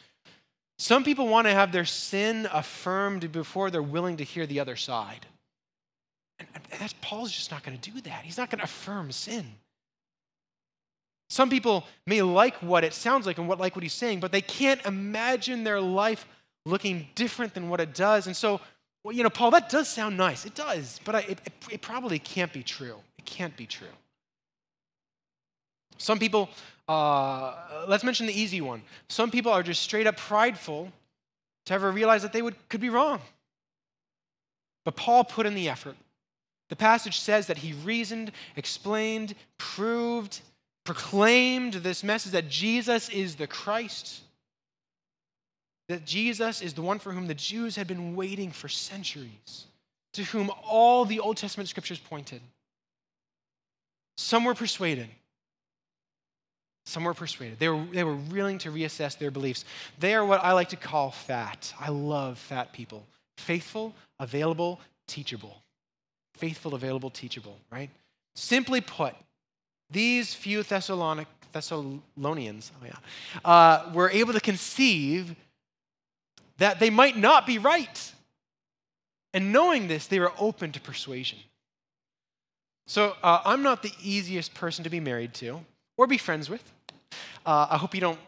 Some 0.79 1.05
people 1.05 1.29
want 1.29 1.47
to 1.47 1.53
have 1.53 1.73
their 1.73 1.85
sin 1.85 2.49
affirmed 2.53 3.33
before 3.33 3.71
they're 3.71 3.83
willing 3.83 4.17
to 4.19 4.25
hear 4.25 4.47
the 4.47 4.61
other 4.61 4.77
side. 4.77 5.27
And, 6.39 6.49
and 6.55 6.81
that's 6.81 6.95
Paul's 7.01 7.33
just 7.33 7.51
not 7.51 7.63
going 7.65 7.79
to 7.79 7.91
do 7.91 8.01
that. 8.03 8.25
He's 8.25 8.39
not 8.39 8.51
going 8.51 8.59
to 8.59 8.65
affirm 8.65 9.13
sin. 9.13 9.47
Some 11.35 11.51
people 11.51 11.83
may 12.07 12.23
like 12.23 12.55
what 12.63 12.85
it 12.85 12.95
sounds 12.95 13.27
like 13.27 13.39
and 13.39 13.49
what 13.49 13.59
like 13.59 13.75
what 13.75 13.83
he's 13.83 13.93
saying, 13.93 14.21
but 14.21 14.31
they 14.31 14.41
can't 14.41 14.81
imagine 14.87 15.65
their 15.65 15.81
life 15.81 16.29
looking 16.65 17.09
different 17.17 17.55
than 17.55 17.69
what 17.69 17.81
it 17.81 17.93
does. 17.93 18.29
And 18.29 18.37
so, 18.37 18.61
well, 19.03 19.17
you 19.17 19.25
know, 19.25 19.31
Paul, 19.31 19.51
that 19.51 19.69
does 19.69 19.89
sound 19.89 20.17
nice. 20.17 20.45
It 20.45 20.55
does, 20.55 21.01
but 21.05 21.17
I, 21.17 21.19
it, 21.23 21.41
it 21.73 21.83
probably 21.83 22.21
can't 22.21 22.53
be 22.53 22.63
true. 22.63 22.95
It 23.19 23.25
can't 23.25 23.57
be 23.57 23.67
true. 23.67 23.97
Some 25.99 26.21
people, 26.21 26.51
uh, 26.87 27.85
let's 27.89 28.05
mention 28.05 28.27
the 28.27 28.41
easy 28.41 28.61
one. 28.61 28.81
Some 29.09 29.33
people 29.33 29.51
are 29.51 29.65
just 29.65 29.83
straight 29.83 30.07
up 30.07 30.17
prideful 30.17 30.93
to 31.67 31.75
ever 31.75 31.91
realize 31.91 32.23
that 32.23 32.33
they 32.33 32.43
would, 32.43 32.55
could 32.69 32.81
be 32.81 32.91
wrong. 32.91 33.21
But 34.85 34.95
Paul 34.95 35.25
put 35.25 35.47
in 35.47 35.57
the 35.57 35.69
effort. 35.69 35.97
The 36.69 36.77
passage 36.77 37.19
says 37.19 37.49
that 37.49 37.59
he 37.59 37.73
reasoned, 37.73 38.31
explained, 38.55 39.35
proved, 39.59 40.41
proclaimed 40.85 41.75
this 41.75 42.05
message 42.05 42.33
that 42.33 42.49
Jesus 42.49 43.09
is 43.09 43.37
the 43.37 43.47
Christ, 43.47 44.21
that 45.89 46.05
Jesus 46.05 46.61
is 46.61 46.75
the 46.75 46.83
one 46.83 46.99
for 46.99 47.13
whom 47.13 47.27
the 47.27 47.35
Jews 47.35 47.77
had 47.77 47.87
been 47.87 48.15
waiting 48.15 48.51
for 48.51 48.69
centuries, 48.69 49.67
to 50.13 50.25
whom 50.25 50.51
all 50.63 51.05
the 51.05 51.21
Old 51.21 51.37
Testament 51.37 51.69
scriptures 51.69 51.99
pointed. 51.99 52.41
Some 54.17 54.45
were 54.45 54.55
persuaded. 54.55 55.09
Some 56.87 57.05
were 57.05 57.15
persuaded. 57.15 57.59
They 57.59 57.69
were, 57.69 57.83
they 57.93 58.05
were 58.05 58.17
willing 58.17 58.59
to 58.59 58.71
reassess 58.71 59.19
their 59.19 59.31
beliefs. 59.31 59.65
They 59.99 60.15
are 60.15 60.25
what 60.25 60.45
I 60.45 60.53
like 60.53 60.69
to 60.69 60.77
call 60.77 61.11
fat. 61.11 61.73
I 61.81 61.89
love 61.89 62.39
fat 62.39 62.73
people. 62.73 63.07
Faithful, 63.39 63.95
available, 64.21 64.81
teachable. 65.07 65.63
Faithful, 66.37 66.75
available, 66.75 67.11
teachable, 67.11 67.57
right? 67.71 67.91
Simply 68.35 68.81
put, 68.81 69.15
these 69.91 70.35
few 70.35 70.63
Thessalonic, 70.63 71.29
Thessalonians 71.53 72.73
oh 72.81 72.87
yeah, 72.87 72.97
uh, 73.45 73.91
were 73.93 74.11
able 74.11 74.33
to 74.33 74.41
conceive 74.41 75.35
that 76.59 76.81
they 76.81 76.91
might 76.91 77.17
not 77.17 77.47
be 77.47 77.59
right. 77.59 78.13
And 79.33 79.53
knowing 79.53 79.89
this, 79.89 80.07
they 80.07 80.21
were 80.21 80.33
open 80.39 80.73
to 80.73 80.81
persuasion. 80.81 81.39
So 82.87 83.17
uh, 83.23 83.41
I'm 83.45 83.63
not 83.63 83.83
the 83.83 83.93
easiest 84.03 84.55
person 84.55 84.85
to 84.85 84.91
be 84.91 85.01
married 85.01 85.35
to 85.35 85.61
or 85.97 86.07
be 86.07 86.19
friends 86.19 86.49
with. 86.49 86.63
Uh, 87.47 87.67
I 87.71 87.77
hope 87.77 87.95
you 87.95 88.01
don't 88.01 88.19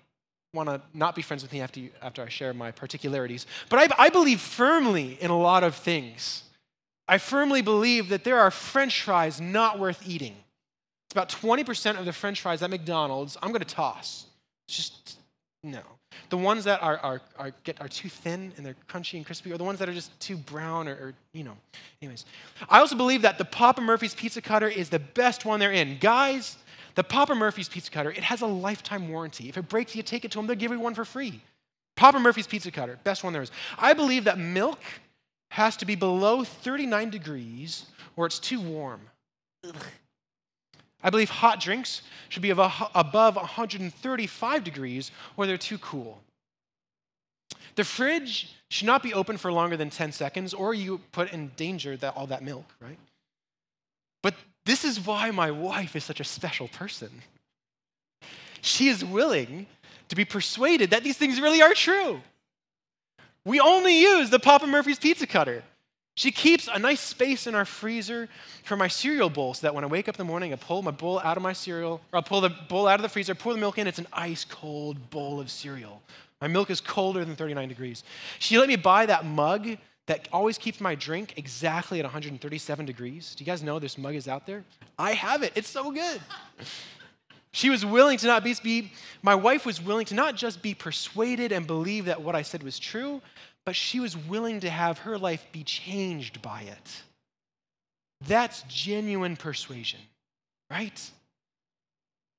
want 0.54 0.68
to 0.68 0.80
not 0.94 1.14
be 1.14 1.22
friends 1.22 1.42
with 1.42 1.52
me 1.52 1.60
after, 1.60 1.80
you, 1.80 1.90
after 2.02 2.22
I 2.22 2.28
share 2.28 2.54
my 2.54 2.70
particularities. 2.70 3.46
But 3.68 3.92
I, 3.92 4.06
I 4.06 4.08
believe 4.08 4.40
firmly 4.40 5.18
in 5.20 5.30
a 5.30 5.38
lot 5.38 5.62
of 5.62 5.74
things. 5.74 6.42
I 7.06 7.18
firmly 7.18 7.62
believe 7.62 8.08
that 8.08 8.24
there 8.24 8.38
are 8.40 8.50
french 8.50 9.02
fries 9.02 9.40
not 9.40 9.78
worth 9.78 10.08
eating. 10.08 10.36
About 11.16 11.30
20% 11.30 11.98
of 11.98 12.04
the 12.04 12.12
french 12.12 12.42
fries 12.42 12.60
at 12.60 12.68
McDonald's 12.68 13.38
I'm 13.42 13.48
going 13.48 13.62
to 13.62 13.74
toss. 13.74 14.26
It's 14.68 14.76
just, 14.76 15.18
no. 15.62 15.80
The 16.28 16.36
ones 16.36 16.64
that 16.64 16.82
are, 16.82 16.98
are, 16.98 17.22
are, 17.38 17.52
get, 17.64 17.80
are 17.80 17.88
too 17.88 18.10
thin 18.10 18.52
and 18.58 18.66
they're 18.66 18.76
crunchy 18.86 19.14
and 19.14 19.24
crispy, 19.24 19.50
or 19.50 19.56
the 19.56 19.64
ones 19.64 19.78
that 19.78 19.88
are 19.88 19.94
just 19.94 20.20
too 20.20 20.36
brown, 20.36 20.88
or, 20.88 20.92
or, 20.92 21.14
you 21.32 21.42
know. 21.42 21.56
Anyways, 22.02 22.26
I 22.68 22.80
also 22.80 22.96
believe 22.96 23.22
that 23.22 23.38
the 23.38 23.46
Papa 23.46 23.80
Murphy's 23.80 24.14
pizza 24.14 24.42
cutter 24.42 24.68
is 24.68 24.90
the 24.90 24.98
best 24.98 25.46
one 25.46 25.58
they're 25.58 25.72
in. 25.72 25.96
Guys, 26.00 26.58
the 26.96 27.04
Papa 27.04 27.34
Murphy's 27.34 27.70
pizza 27.70 27.90
cutter, 27.90 28.10
it 28.10 28.22
has 28.22 28.42
a 28.42 28.46
lifetime 28.46 29.08
warranty. 29.08 29.48
If 29.48 29.56
it 29.56 29.70
breaks, 29.70 29.96
you 29.96 30.02
take 30.02 30.26
it 30.26 30.30
to 30.32 30.38
them, 30.38 30.46
they'll 30.46 30.54
give 30.54 30.70
you 30.70 30.78
one 30.78 30.94
for 30.94 31.06
free. 31.06 31.40
Papa 31.96 32.18
Murphy's 32.18 32.46
pizza 32.46 32.70
cutter, 32.70 32.98
best 33.04 33.24
one 33.24 33.32
there 33.32 33.40
is. 33.40 33.50
I 33.78 33.94
believe 33.94 34.24
that 34.24 34.38
milk 34.38 34.80
has 35.50 35.78
to 35.78 35.86
be 35.86 35.94
below 35.94 36.44
39 36.44 37.08
degrees 37.08 37.86
or 38.16 38.26
it's 38.26 38.38
too 38.38 38.60
warm. 38.60 39.00
Ugh. 39.66 39.74
I 41.02 41.10
believe 41.10 41.30
hot 41.30 41.60
drinks 41.60 42.02
should 42.28 42.42
be 42.42 42.50
above 42.50 43.36
135 43.36 44.64
degrees 44.64 45.10
or 45.36 45.46
they're 45.46 45.56
too 45.56 45.78
cool. 45.78 46.20
The 47.76 47.84
fridge 47.84 48.54
should 48.70 48.86
not 48.86 49.02
be 49.02 49.12
open 49.12 49.36
for 49.36 49.52
longer 49.52 49.76
than 49.76 49.90
10 49.90 50.12
seconds 50.12 50.54
or 50.54 50.74
you 50.74 51.00
put 51.12 51.32
in 51.32 51.52
danger 51.56 51.96
that, 51.98 52.16
all 52.16 52.26
that 52.28 52.42
milk, 52.42 52.64
right? 52.80 52.98
But 54.22 54.34
this 54.64 54.84
is 54.84 54.98
why 54.98 55.30
my 55.30 55.50
wife 55.50 55.94
is 55.94 56.02
such 56.02 56.18
a 56.18 56.24
special 56.24 56.68
person. 56.68 57.10
She 58.62 58.88
is 58.88 59.04
willing 59.04 59.66
to 60.08 60.16
be 60.16 60.24
persuaded 60.24 60.90
that 60.90 61.04
these 61.04 61.18
things 61.18 61.40
really 61.40 61.62
are 61.62 61.74
true. 61.74 62.20
We 63.44 63.60
only 63.60 64.00
use 64.00 64.30
the 64.30 64.40
Papa 64.40 64.66
Murphy's 64.66 64.98
pizza 64.98 65.26
cutter. 65.26 65.62
She 66.16 66.30
keeps 66.30 66.66
a 66.66 66.78
nice 66.78 67.00
space 67.00 67.46
in 67.46 67.54
our 67.54 67.66
freezer 67.66 68.30
for 68.64 68.74
my 68.74 68.88
cereal 68.88 69.28
bowl 69.28 69.52
so 69.52 69.66
that 69.66 69.74
when 69.74 69.84
I 69.84 69.86
wake 69.86 70.08
up 70.08 70.14
in 70.14 70.18
the 70.18 70.30
morning, 70.30 70.50
I 70.54 70.56
pull 70.56 70.80
my 70.80 70.90
bowl 70.90 71.20
out 71.20 71.36
of 71.36 71.42
my 71.42 71.52
cereal, 71.52 72.00
or 72.10 72.16
I'll 72.16 72.22
pull 72.22 72.40
the 72.40 72.48
bowl 72.48 72.88
out 72.88 72.98
of 72.98 73.02
the 73.02 73.08
freezer, 73.10 73.34
pour 73.34 73.52
the 73.52 73.60
milk 73.60 73.76
in, 73.76 73.86
it's 73.86 73.98
an 73.98 74.06
ice 74.14 74.42
cold 74.42 75.10
bowl 75.10 75.38
of 75.40 75.50
cereal. 75.50 76.00
My 76.40 76.48
milk 76.48 76.70
is 76.70 76.80
colder 76.80 77.22
than 77.22 77.36
39 77.36 77.68
degrees. 77.68 78.02
She 78.38 78.58
let 78.58 78.66
me 78.66 78.76
buy 78.76 79.04
that 79.04 79.26
mug 79.26 79.76
that 80.06 80.26
always 80.32 80.56
keeps 80.56 80.80
my 80.80 80.94
drink 80.94 81.34
exactly 81.36 81.98
at 81.98 82.04
137 82.06 82.86
degrees. 82.86 83.34
Do 83.34 83.44
you 83.44 83.46
guys 83.46 83.62
know 83.62 83.78
this 83.78 83.98
mug 83.98 84.14
is 84.14 84.26
out 84.26 84.46
there? 84.46 84.64
I 84.98 85.12
have 85.12 85.42
it, 85.42 85.52
it's 85.54 85.68
so 85.68 85.90
good. 85.90 86.20
She 87.56 87.70
was 87.70 87.86
willing 87.86 88.18
to 88.18 88.26
not 88.26 88.44
be, 88.44 88.92
my 89.22 89.34
wife 89.34 89.64
was 89.64 89.80
willing 89.80 90.04
to 90.06 90.14
not 90.14 90.36
just 90.36 90.60
be 90.60 90.74
persuaded 90.74 91.52
and 91.52 91.66
believe 91.66 92.04
that 92.04 92.20
what 92.20 92.34
I 92.34 92.42
said 92.42 92.62
was 92.62 92.78
true, 92.78 93.22
but 93.66 93.76
she 93.76 94.00
was 94.00 94.16
willing 94.16 94.60
to 94.60 94.70
have 94.70 95.00
her 95.00 95.18
life 95.18 95.44
be 95.52 95.64
changed 95.64 96.40
by 96.40 96.62
it. 96.62 97.02
That's 98.26 98.62
genuine 98.62 99.36
persuasion, 99.36 100.00
right? 100.70 101.10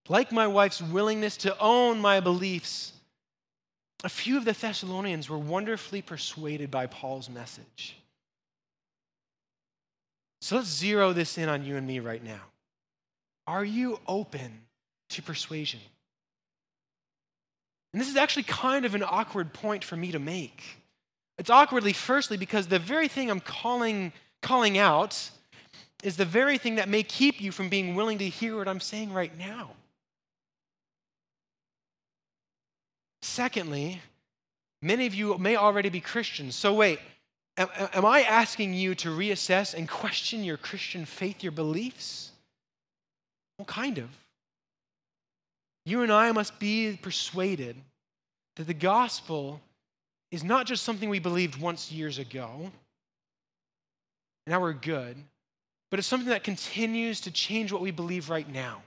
Like 0.07 0.31
my 0.31 0.47
wife's 0.47 0.81
willingness 0.81 1.37
to 1.37 1.59
own 1.59 1.99
my 1.99 2.21
beliefs, 2.21 2.93
a 4.05 4.09
few 4.09 4.37
of 4.37 4.45
the 4.45 4.53
Thessalonians 4.53 5.29
were 5.29 5.37
wonderfully 5.37 6.01
persuaded 6.01 6.71
by 6.71 6.87
Paul's 6.87 7.29
message. 7.29 7.97
So 10.39 10.55
let's 10.55 10.69
zero 10.69 11.11
this 11.11 11.37
in 11.37 11.49
on 11.49 11.65
you 11.65 11.75
and 11.75 11.85
me 11.85 11.99
right 11.99 12.23
now. 12.23 12.41
Are 13.45 13.65
you 13.65 13.99
open 14.07 14.61
to 15.09 15.21
persuasion? 15.21 15.81
And 17.91 18.01
this 18.01 18.09
is 18.09 18.15
actually 18.15 18.43
kind 18.43 18.85
of 18.85 18.95
an 18.95 19.03
awkward 19.03 19.51
point 19.51 19.83
for 19.83 19.97
me 19.97 20.13
to 20.13 20.19
make. 20.19 20.76
It's 21.37 21.49
awkwardly, 21.49 21.93
firstly, 21.93 22.37
because 22.37 22.67
the 22.67 22.79
very 22.79 23.07
thing 23.07 23.29
I'm 23.29 23.39
calling, 23.39 24.11
calling 24.41 24.77
out 24.77 25.29
is 26.03 26.17
the 26.17 26.25
very 26.25 26.57
thing 26.57 26.75
that 26.75 26.89
may 26.89 27.03
keep 27.03 27.41
you 27.41 27.51
from 27.51 27.69
being 27.69 27.95
willing 27.95 28.17
to 28.19 28.27
hear 28.27 28.57
what 28.57 28.67
I'm 28.67 28.79
saying 28.79 29.13
right 29.13 29.35
now. 29.37 29.71
Secondly, 33.21 34.01
many 34.81 35.05
of 35.05 35.13
you 35.13 35.37
may 35.37 35.55
already 35.55 35.89
be 35.89 35.99
Christians. 35.99 36.55
So, 36.55 36.73
wait, 36.73 36.99
am, 37.57 37.67
am, 37.93 38.05
I 38.05 38.21
asking 38.21 38.73
you 38.73 38.95
to 38.95 39.09
reassess 39.09 39.73
and 39.73 39.87
question 39.87 40.43
your 40.43 40.57
Christian 40.57 41.05
faith, 41.05 41.43
your 41.43 41.51
beliefs? 41.51 42.31
Well, 43.57 43.65
kind 43.65 43.97
of. 43.97 44.09
You 45.85 46.01
and 46.03 46.11
I 46.11 46.31
must 46.31 46.59
be 46.59 46.97
persuaded 47.01 47.75
that 48.55 48.67
the 48.67 48.73
gospel 48.73 49.61
is 50.31 50.43
not 50.43 50.65
just 50.65 50.83
something 50.83 51.09
we 51.09 51.19
believed 51.19 51.59
once 51.59 51.91
years 51.91 52.19
ago, 52.19 52.71
now 54.45 54.61
we're 54.61 54.73
good, 54.73 55.17
but 55.89 55.99
it's 55.99 56.07
something 56.07 56.29
that 56.29 56.43
continues 56.43 57.21
to 57.21 57.31
change 57.31 57.71
what 57.71 57.81
we 57.81 57.91
believe 57.91 58.29
right 58.29 58.49
now. 58.51 58.81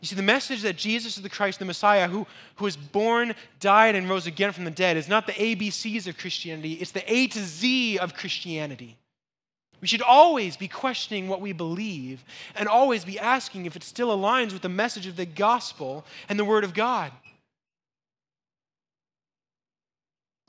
You 0.00 0.06
see, 0.06 0.16
the 0.16 0.22
message 0.22 0.62
that 0.62 0.76
Jesus 0.76 1.16
is 1.16 1.22
the 1.22 1.28
Christ, 1.28 1.58
the 1.58 1.66
Messiah, 1.66 2.08
who, 2.08 2.26
who 2.56 2.64
was 2.64 2.76
born, 2.76 3.34
died, 3.58 3.94
and 3.94 4.08
rose 4.08 4.26
again 4.26 4.52
from 4.52 4.64
the 4.64 4.70
dead, 4.70 4.96
is 4.96 5.08
not 5.08 5.26
the 5.26 5.32
ABCs 5.32 6.06
of 6.06 6.16
Christianity, 6.16 6.74
it's 6.74 6.92
the 6.92 7.12
A 7.12 7.26
to 7.28 7.38
Z 7.40 7.98
of 7.98 8.14
Christianity. 8.14 8.96
We 9.80 9.88
should 9.88 10.02
always 10.02 10.56
be 10.56 10.68
questioning 10.68 11.28
what 11.28 11.40
we 11.40 11.52
believe 11.52 12.22
and 12.54 12.68
always 12.68 13.04
be 13.04 13.18
asking 13.18 13.64
if 13.64 13.76
it 13.76 13.82
still 13.82 14.16
aligns 14.16 14.52
with 14.52 14.60
the 14.60 14.68
message 14.68 15.06
of 15.06 15.16
the 15.16 15.24
gospel 15.24 16.04
and 16.28 16.38
the 16.38 16.44
Word 16.44 16.64
of 16.64 16.74
God. 16.74 17.12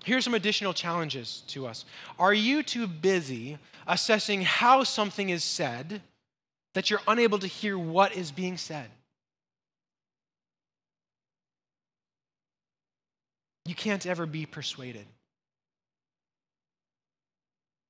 Here's 0.03 0.24
some 0.24 0.34
additional 0.34 0.74
challenges 0.74 1.43
to 1.48 1.67
us. 1.67 1.86
Are 2.17 2.34
you 2.34 2.63
too 2.63 2.88
busy 2.88 3.58
assessing 3.88 4.41
how 4.41 4.84
something 4.84 5.29
is 5.29 5.43
said 5.43 6.01
that 6.74 6.89
you're 6.89 7.01
unable 7.08 7.38
to 7.39 7.48
hear 7.48 7.77
what 7.77 8.15
is 8.15 8.31
being 8.31 8.58
said? 8.58 8.89
You 13.65 13.75
can't 13.75 14.05
ever 14.05 14.25
be 14.25 14.46
persuaded. 14.46 15.05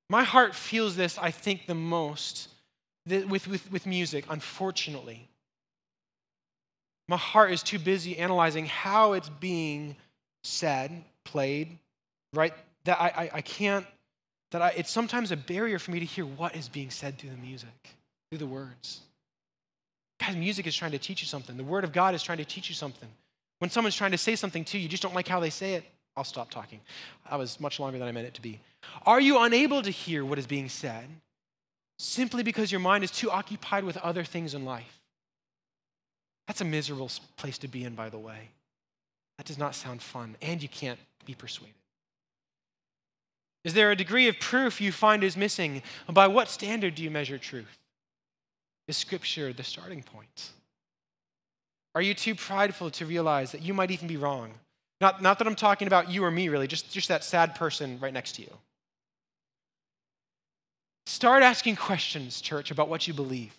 My 0.09 0.23
heart 0.23 0.53
feels 0.53 0.97
this, 0.97 1.17
I 1.17 1.31
think, 1.31 1.65
the 1.67 1.75
most 1.75 2.49
with, 3.07 3.47
with, 3.47 3.71
with 3.71 3.85
music, 3.85 4.25
unfortunately. 4.29 5.29
My 7.07 7.17
heart 7.17 7.51
is 7.51 7.63
too 7.63 7.79
busy 7.79 8.17
analyzing 8.17 8.65
how 8.65 9.13
it's 9.13 9.29
being 9.29 9.95
said, 10.43 11.03
played, 11.23 11.77
right? 12.33 12.53
That 12.85 12.99
I, 12.99 13.07
I, 13.07 13.29
I 13.35 13.41
can't, 13.41 13.85
that 14.51 14.61
I, 14.61 14.69
it's 14.69 14.91
sometimes 14.91 15.31
a 15.31 15.37
barrier 15.37 15.79
for 15.79 15.91
me 15.91 15.99
to 15.99 16.05
hear 16.05 16.25
what 16.25 16.55
is 16.55 16.69
being 16.69 16.89
said 16.89 17.17
through 17.17 17.31
the 17.31 17.37
music, 17.37 17.69
through 18.29 18.39
the 18.39 18.47
words. 18.47 19.01
Guys, 20.19 20.35
music 20.35 20.67
is 20.67 20.75
trying 20.75 20.91
to 20.91 20.99
teach 20.99 21.21
you 21.21 21.27
something. 21.27 21.57
The 21.57 21.63
Word 21.63 21.83
of 21.83 21.91
God 21.91 22.13
is 22.13 22.21
trying 22.21 22.37
to 22.37 22.45
teach 22.45 22.69
you 22.69 22.75
something. 22.75 23.09
When 23.59 23.69
someone's 23.69 23.95
trying 23.95 24.11
to 24.11 24.17
say 24.17 24.35
something 24.35 24.63
to 24.65 24.77
you, 24.77 24.83
you 24.83 24.89
just 24.89 25.03
don't 25.03 25.15
like 25.15 25.27
how 25.27 25.39
they 25.39 25.49
say 25.49 25.75
it, 25.75 25.83
I'll 26.15 26.23
stop 26.23 26.51
talking. 26.51 26.79
That 27.29 27.39
was 27.39 27.59
much 27.59 27.79
longer 27.79 27.97
than 27.97 28.07
I 28.07 28.11
meant 28.11 28.27
it 28.27 28.33
to 28.35 28.41
be. 28.41 28.59
Are 29.05 29.21
you 29.21 29.39
unable 29.39 29.81
to 29.81 29.89
hear 29.89 30.25
what 30.25 30.39
is 30.39 30.47
being 30.47 30.69
said 30.69 31.05
simply 31.97 32.43
because 32.43 32.71
your 32.71 32.81
mind 32.81 33.03
is 33.03 33.11
too 33.11 33.31
occupied 33.31 33.83
with 33.83 33.97
other 33.97 34.23
things 34.23 34.53
in 34.53 34.65
life? 34.65 34.99
That's 36.47 36.61
a 36.61 36.65
miserable 36.65 37.09
place 37.37 37.57
to 37.59 37.67
be 37.67 37.83
in, 37.83 37.95
by 37.95 38.09
the 38.09 38.19
way. 38.19 38.49
That 39.37 39.45
does 39.45 39.57
not 39.57 39.73
sound 39.73 40.01
fun, 40.01 40.35
and 40.41 40.61
you 40.61 40.67
can't 40.67 40.99
be 41.25 41.33
persuaded. 41.33 41.73
Is 43.63 43.73
there 43.73 43.91
a 43.91 43.95
degree 43.95 44.27
of 44.27 44.39
proof 44.39 44.81
you 44.81 44.91
find 44.91 45.23
is 45.23 45.37
missing? 45.37 45.83
By 46.09 46.27
what 46.27 46.49
standard 46.49 46.95
do 46.95 47.03
you 47.03 47.11
measure 47.11 47.37
truth? 47.37 47.77
Is 48.87 48.97
Scripture 48.97 49.53
the 49.53 49.63
starting 49.63 50.01
point? 50.01 50.51
Are 51.93 52.01
you 52.01 52.13
too 52.13 52.35
prideful 52.35 52.89
to 52.91 53.05
realize 53.05 53.51
that 53.51 53.61
you 53.61 53.73
might 53.73 53.91
even 53.91 54.07
be 54.07 54.17
wrong? 54.17 54.51
Not, 54.99 55.21
not 55.21 55.37
that 55.39 55.47
I'm 55.47 55.55
talking 55.55 55.87
about 55.87 56.09
you 56.09 56.23
or 56.23 56.31
me, 56.31 56.49
really, 56.49 56.67
just, 56.67 56.91
just 56.91 57.07
that 57.09 57.23
sad 57.23 57.55
person 57.55 57.99
right 57.99 58.13
next 58.13 58.33
to 58.33 58.41
you. 58.41 58.51
Start 61.05 61.43
asking 61.43 61.75
questions, 61.75 62.39
church, 62.39 62.71
about 62.71 62.87
what 62.87 63.07
you 63.07 63.13
believe. 63.13 63.53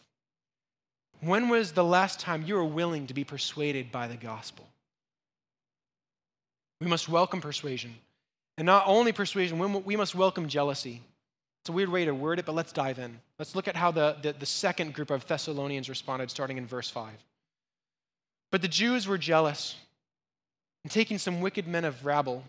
When 1.21 1.49
was 1.49 1.73
the 1.73 1.85
last 1.85 2.18
time 2.18 2.44
you 2.47 2.54
were 2.54 2.64
willing 2.64 3.06
to 3.09 3.14
be 3.14 3.25
persuaded 3.25 3.92
by 3.92 4.09
the 4.09 4.16
gospel? 4.16 4.66
We 6.80 6.87
must 6.87 7.09
welcome 7.09 7.40
persuasion. 7.40 7.94
And 8.62 8.66
not 8.69 8.85
only 8.87 9.11
persuasion, 9.11 9.59
we 9.83 9.97
must 9.97 10.14
welcome 10.14 10.47
jealousy. 10.47 11.02
It's 11.62 11.69
a 11.69 11.73
weird 11.73 11.88
way 11.88 12.04
to 12.04 12.14
word 12.14 12.38
it, 12.38 12.47
but 12.47 12.54
let's 12.54 12.71
dive 12.71 13.00
in. 13.00 13.19
Let's 13.37 13.57
look 13.57 13.66
at 13.66 13.75
how 13.75 13.90
the, 13.90 14.16
the, 14.23 14.35
the, 14.35 14.47
second 14.47 14.95
group 14.95 15.11
of 15.11 15.26
Thessalonians 15.26 15.88
responded, 15.88 16.31
starting 16.31 16.59
in 16.59 16.66
verse 16.69 16.88
5. 16.88 17.11
But 18.52 18.62
the 18.62 18.69
Jews 18.69 19.09
were 19.09 19.19
jealous, 19.19 19.75
and 20.85 20.92
taking 20.92 21.19
some 21.19 21.40
wicked 21.40 21.66
men 21.66 21.85
of 21.85 22.07
rabble, 22.07 22.45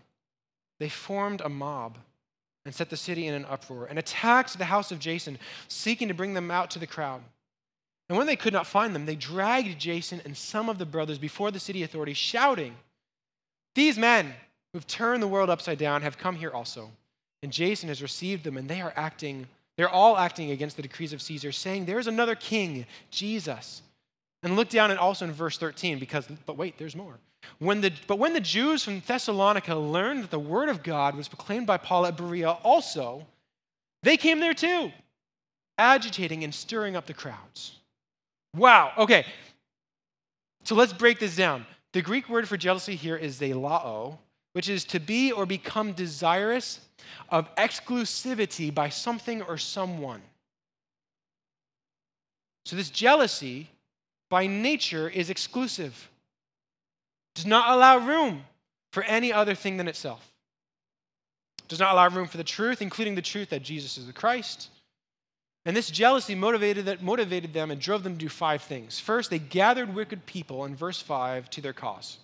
they 0.78 0.88
formed 0.88 1.40
a 1.40 1.48
mob 1.48 1.98
and 2.64 2.72
set 2.72 2.90
the 2.90 2.96
city 2.96 3.26
in 3.26 3.34
an 3.34 3.44
uproar 3.46 3.86
and 3.86 3.98
attacked 3.98 4.56
the 4.56 4.66
house 4.66 4.92
of 4.92 5.00
Jason, 5.00 5.36
seeking 5.66 6.06
to 6.06 6.14
bring 6.14 6.34
them 6.34 6.48
out 6.48 6.70
to 6.70 6.78
the 6.78 6.86
crowd. 6.86 7.22
And 8.08 8.16
when 8.16 8.28
they 8.28 8.36
could 8.36 8.52
not 8.52 8.68
find 8.68 8.94
them, 8.94 9.04
they 9.04 9.16
dragged 9.16 9.80
Jason 9.80 10.22
and 10.24 10.36
some 10.36 10.68
of 10.68 10.78
the 10.78 10.86
brothers 10.86 11.18
before 11.18 11.50
the 11.50 11.58
city 11.58 11.82
authorities, 11.82 12.18
shouting, 12.18 12.76
These 13.74 13.98
men 13.98 14.32
who've 14.74 14.86
turned 14.86 15.22
the 15.22 15.28
world 15.28 15.48
upside 15.48 15.78
down 15.78 16.02
have 16.02 16.18
come 16.18 16.34
here 16.34 16.50
also. 16.50 16.90
And 17.42 17.52
Jason 17.52 17.88
has 17.88 18.02
received 18.02 18.44
them, 18.44 18.56
and 18.56 18.68
they 18.68 18.80
are 18.80 18.92
acting, 18.96 19.46
they're 19.76 19.88
all 19.88 20.18
acting 20.18 20.50
against 20.50 20.76
the 20.76 20.82
decrees 20.82 21.12
of 21.12 21.22
Caesar, 21.22 21.52
saying, 21.52 21.86
There's 21.86 22.08
another 22.08 22.34
king, 22.34 22.84
Jesus. 23.10 23.82
And 24.42 24.56
look 24.56 24.68
down 24.68 24.90
and 24.90 25.00
also 25.00 25.24
in 25.24 25.32
verse 25.32 25.56
13, 25.56 25.98
because, 25.98 26.26
but 26.44 26.58
wait, 26.58 26.76
there's 26.76 26.96
more. 26.96 27.14
When 27.60 27.80
the, 27.80 27.92
but 28.06 28.18
when 28.18 28.32
the 28.32 28.40
Jews 28.40 28.82
from 28.82 29.00
Thessalonica 29.06 29.74
learned 29.74 30.24
that 30.24 30.30
the 30.30 30.38
word 30.38 30.68
of 30.68 30.82
God 30.82 31.14
was 31.14 31.28
proclaimed 31.28 31.66
by 31.66 31.76
Paul 31.76 32.06
at 32.06 32.16
Berea 32.16 32.50
also, 32.50 33.26
they 34.02 34.16
came 34.16 34.40
there 34.40 34.54
too, 34.54 34.90
agitating 35.78 36.44
and 36.44 36.54
stirring 36.54 36.96
up 36.96 37.06
the 37.06 37.14
crowds. 37.14 37.78
Wow, 38.56 38.92
okay. 38.98 39.24
So 40.64 40.74
let's 40.74 40.92
break 40.92 41.20
this 41.20 41.36
down. 41.36 41.66
The 41.92 42.02
Greek 42.02 42.28
word 42.28 42.48
for 42.48 42.56
jealousy 42.56 42.96
here 42.96 43.16
is 43.16 43.38
zealao, 43.38 44.18
which 44.54 44.68
is 44.68 44.84
to 44.84 45.00
be 45.00 45.32
or 45.32 45.44
become 45.46 45.92
desirous 45.92 46.80
of 47.28 47.52
exclusivity 47.56 48.72
by 48.72 48.88
something 48.88 49.42
or 49.42 49.58
someone. 49.58 50.22
So, 52.64 52.76
this 52.76 52.88
jealousy 52.88 53.68
by 54.30 54.46
nature 54.46 55.08
is 55.08 55.28
exclusive, 55.28 56.08
does 57.34 57.46
not 57.46 57.70
allow 57.70 57.98
room 57.98 58.44
for 58.92 59.02
any 59.02 59.32
other 59.32 59.54
thing 59.54 59.76
than 59.76 59.88
itself, 59.88 60.32
does 61.68 61.80
not 61.80 61.92
allow 61.92 62.08
room 62.08 62.28
for 62.28 62.36
the 62.36 62.44
truth, 62.44 62.80
including 62.80 63.16
the 63.16 63.22
truth 63.22 63.50
that 63.50 63.62
Jesus 63.62 63.98
is 63.98 64.06
the 64.06 64.12
Christ. 64.12 64.70
And 65.66 65.76
this 65.76 65.90
jealousy 65.90 66.34
motivated, 66.34 66.84
that 66.86 67.02
motivated 67.02 67.52
them 67.52 67.70
and 67.70 67.80
drove 67.80 68.04
them 68.04 68.12
to 68.14 68.18
do 68.18 68.28
five 68.28 68.62
things. 68.62 69.00
First, 69.00 69.30
they 69.30 69.38
gathered 69.38 69.94
wicked 69.94 70.26
people 70.26 70.64
in 70.64 70.76
verse 70.76 71.00
5 71.00 71.50
to 71.50 71.60
their 71.60 71.72
cause. 71.72 72.18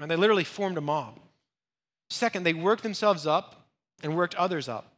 And 0.00 0.10
they 0.10 0.16
literally 0.16 0.44
formed 0.44 0.78
a 0.78 0.80
mob. 0.80 1.18
Second, 2.10 2.44
they 2.44 2.54
worked 2.54 2.82
themselves 2.82 3.26
up 3.26 3.66
and 4.02 4.16
worked 4.16 4.34
others 4.36 4.68
up. 4.68 4.92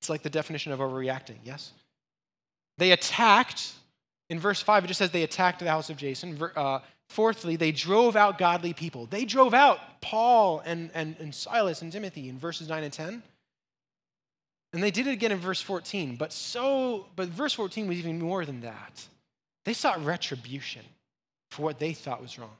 It's 0.00 0.10
like 0.10 0.22
the 0.22 0.30
definition 0.30 0.72
of 0.72 0.80
overreacting, 0.80 1.36
yes? 1.44 1.72
They 2.78 2.92
attacked, 2.92 3.72
in 4.28 4.40
verse 4.40 4.62
5, 4.62 4.84
it 4.84 4.86
just 4.88 4.98
says 4.98 5.10
they 5.10 5.22
attacked 5.22 5.60
the 5.60 5.70
house 5.70 5.90
of 5.90 5.96
Jason. 5.96 6.40
Uh, 6.56 6.80
fourthly, 7.08 7.56
they 7.56 7.72
drove 7.72 8.16
out 8.16 8.38
godly 8.38 8.72
people. 8.72 9.06
They 9.06 9.24
drove 9.24 9.54
out 9.54 9.78
Paul 10.00 10.62
and, 10.64 10.90
and, 10.94 11.16
and 11.20 11.34
Silas 11.34 11.82
and 11.82 11.92
Timothy 11.92 12.28
in 12.28 12.38
verses 12.38 12.68
9 12.68 12.82
and 12.82 12.92
10. 12.92 13.22
And 14.72 14.82
they 14.82 14.90
did 14.90 15.06
it 15.06 15.10
again 15.10 15.32
in 15.32 15.38
verse 15.38 15.60
14. 15.60 16.16
But 16.16 16.32
so, 16.32 17.06
but 17.16 17.28
verse 17.28 17.52
14 17.52 17.88
was 17.88 17.98
even 17.98 18.18
more 18.18 18.44
than 18.44 18.60
that. 18.60 19.06
They 19.64 19.74
sought 19.74 20.02
retribution 20.04 20.82
for 21.50 21.62
what 21.62 21.78
they 21.78 21.92
thought 21.92 22.22
was 22.22 22.38
wrong. 22.38 22.56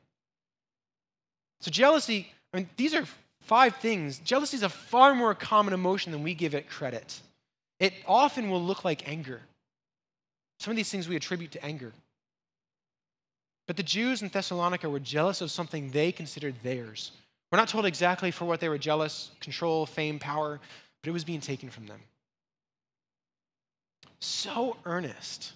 So, 1.60 1.70
jealousy, 1.70 2.32
I 2.52 2.58
mean, 2.58 2.68
these 2.76 2.94
are 2.94 3.04
five 3.42 3.76
things. 3.76 4.18
Jealousy 4.20 4.56
is 4.56 4.62
a 4.62 4.68
far 4.68 5.14
more 5.14 5.34
common 5.34 5.74
emotion 5.74 6.12
than 6.12 6.22
we 6.22 6.34
give 6.34 6.54
it 6.54 6.68
credit. 6.68 7.20
It 7.78 7.94
often 8.06 8.50
will 8.50 8.62
look 8.62 8.84
like 8.84 9.08
anger. 9.08 9.40
Some 10.58 10.72
of 10.72 10.76
these 10.76 10.90
things 10.90 11.08
we 11.08 11.16
attribute 11.16 11.52
to 11.52 11.64
anger. 11.64 11.92
But 13.66 13.76
the 13.76 13.82
Jews 13.82 14.22
in 14.22 14.28
Thessalonica 14.28 14.88
were 14.90 15.00
jealous 15.00 15.40
of 15.40 15.50
something 15.50 15.90
they 15.90 16.12
considered 16.12 16.54
theirs. 16.62 17.12
We're 17.50 17.58
not 17.58 17.68
told 17.68 17.86
exactly 17.86 18.30
for 18.30 18.44
what 18.44 18.60
they 18.60 18.68
were 18.68 18.78
jealous 18.78 19.30
control, 19.40 19.86
fame, 19.86 20.18
power, 20.18 20.60
but 21.02 21.08
it 21.08 21.12
was 21.12 21.24
being 21.24 21.40
taken 21.40 21.70
from 21.70 21.86
them. 21.86 22.00
So 24.20 24.76
earnest 24.84 25.52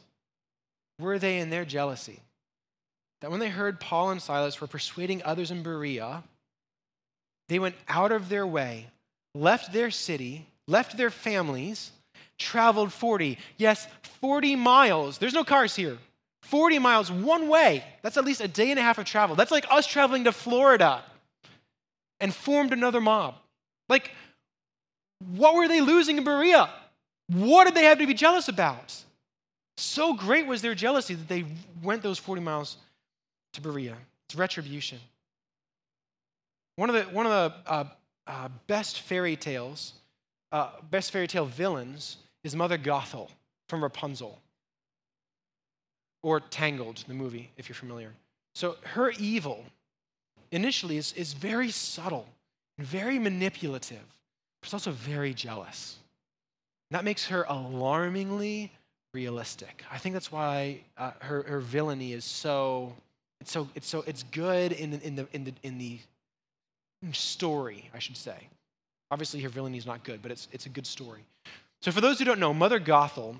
were 0.98 1.18
they 1.18 1.38
in 1.38 1.50
their 1.50 1.64
jealousy 1.64 2.20
that 3.24 3.30
when 3.30 3.40
they 3.40 3.48
heard 3.48 3.80
Paul 3.80 4.10
and 4.10 4.20
Silas 4.20 4.60
were 4.60 4.66
persuading 4.66 5.22
others 5.24 5.50
in 5.50 5.62
Berea, 5.62 6.22
they 7.48 7.58
went 7.58 7.74
out 7.88 8.12
of 8.12 8.28
their 8.28 8.46
way, 8.46 8.88
left 9.34 9.72
their 9.72 9.90
city, 9.90 10.46
left 10.68 10.98
their 10.98 11.08
families, 11.08 11.90
traveled 12.38 12.92
40, 12.92 13.38
yes, 13.56 13.88
40 14.20 14.56
miles. 14.56 15.16
There's 15.16 15.32
no 15.32 15.42
cars 15.42 15.74
here. 15.74 15.96
40 16.42 16.78
miles 16.80 17.10
one 17.10 17.48
way. 17.48 17.82
That's 18.02 18.18
at 18.18 18.26
least 18.26 18.42
a 18.42 18.48
day 18.48 18.70
and 18.70 18.78
a 18.78 18.82
half 18.82 18.98
of 18.98 19.06
travel. 19.06 19.36
That's 19.36 19.50
like 19.50 19.64
us 19.70 19.86
traveling 19.86 20.24
to 20.24 20.32
Florida 20.32 21.02
and 22.20 22.34
formed 22.34 22.74
another 22.74 23.00
mob. 23.00 23.36
Like, 23.88 24.10
what 25.34 25.54
were 25.54 25.66
they 25.66 25.80
losing 25.80 26.18
in 26.18 26.24
Berea? 26.24 26.68
What 27.28 27.64
did 27.64 27.74
they 27.74 27.84
have 27.84 28.00
to 28.00 28.06
be 28.06 28.12
jealous 28.12 28.48
about? 28.48 28.94
So 29.78 30.12
great 30.12 30.46
was 30.46 30.60
their 30.60 30.74
jealousy 30.74 31.14
that 31.14 31.26
they 31.26 31.46
went 31.82 32.02
those 32.02 32.18
40 32.18 32.42
miles 32.42 32.76
to 33.54 33.60
Berea. 33.60 33.96
It's 34.26 34.36
retribution. 34.36 34.98
One 36.76 36.90
of 36.90 36.96
the, 36.96 37.02
one 37.14 37.26
of 37.26 37.32
the 37.32 37.70
uh, 37.70 37.84
uh, 38.26 38.48
best 38.66 39.00
fairy 39.00 39.36
tales, 39.36 39.94
uh, 40.52 40.70
best 40.90 41.10
fairy 41.10 41.26
tale 41.26 41.46
villains 41.46 42.18
is 42.42 42.54
Mother 42.54 42.78
Gothel 42.78 43.30
from 43.68 43.82
Rapunzel, 43.82 44.40
or 46.22 46.40
Tangled, 46.40 47.04
the 47.06 47.14
movie, 47.14 47.50
if 47.56 47.68
you're 47.68 47.74
familiar. 47.76 48.12
So 48.54 48.76
her 48.82 49.12
evil 49.18 49.64
initially 50.50 50.96
is, 50.96 51.12
is 51.14 51.32
very 51.32 51.70
subtle 51.70 52.26
and 52.78 52.86
very 52.86 53.18
manipulative, 53.18 54.04
but 54.60 54.66
it's 54.66 54.74
also 54.74 54.90
very 54.90 55.34
jealous. 55.34 55.98
That 56.90 57.04
makes 57.04 57.26
her 57.26 57.44
alarmingly 57.48 58.72
realistic. 59.12 59.84
I 59.90 59.98
think 59.98 60.12
that's 60.12 60.30
why 60.30 60.80
uh, 60.96 61.12
her, 61.20 61.42
her 61.44 61.60
villainy 61.60 62.12
is 62.12 62.24
so 62.24 62.94
it's 63.40 63.50
so 63.50 63.68
it's 63.74 63.86
so 63.86 64.04
it's 64.06 64.22
good 64.24 64.72
in, 64.72 64.92
the, 64.92 65.06
in 65.06 65.16
the 65.16 65.26
in 65.32 65.44
the 65.44 65.52
in 65.62 65.78
the 65.78 65.98
story, 67.12 67.90
I 67.94 67.98
should 67.98 68.16
say. 68.16 68.48
Obviously, 69.10 69.40
her 69.40 69.48
villainy 69.48 69.78
is 69.78 69.86
not 69.86 70.04
good, 70.04 70.22
but 70.22 70.30
it's 70.30 70.48
it's 70.52 70.66
a 70.66 70.70
good 70.70 70.86
story. 70.86 71.24
So, 71.82 71.92
for 71.92 72.00
those 72.00 72.18
who 72.18 72.24
don't 72.24 72.40
know, 72.40 72.54
Mother 72.54 72.80
Gothel 72.80 73.36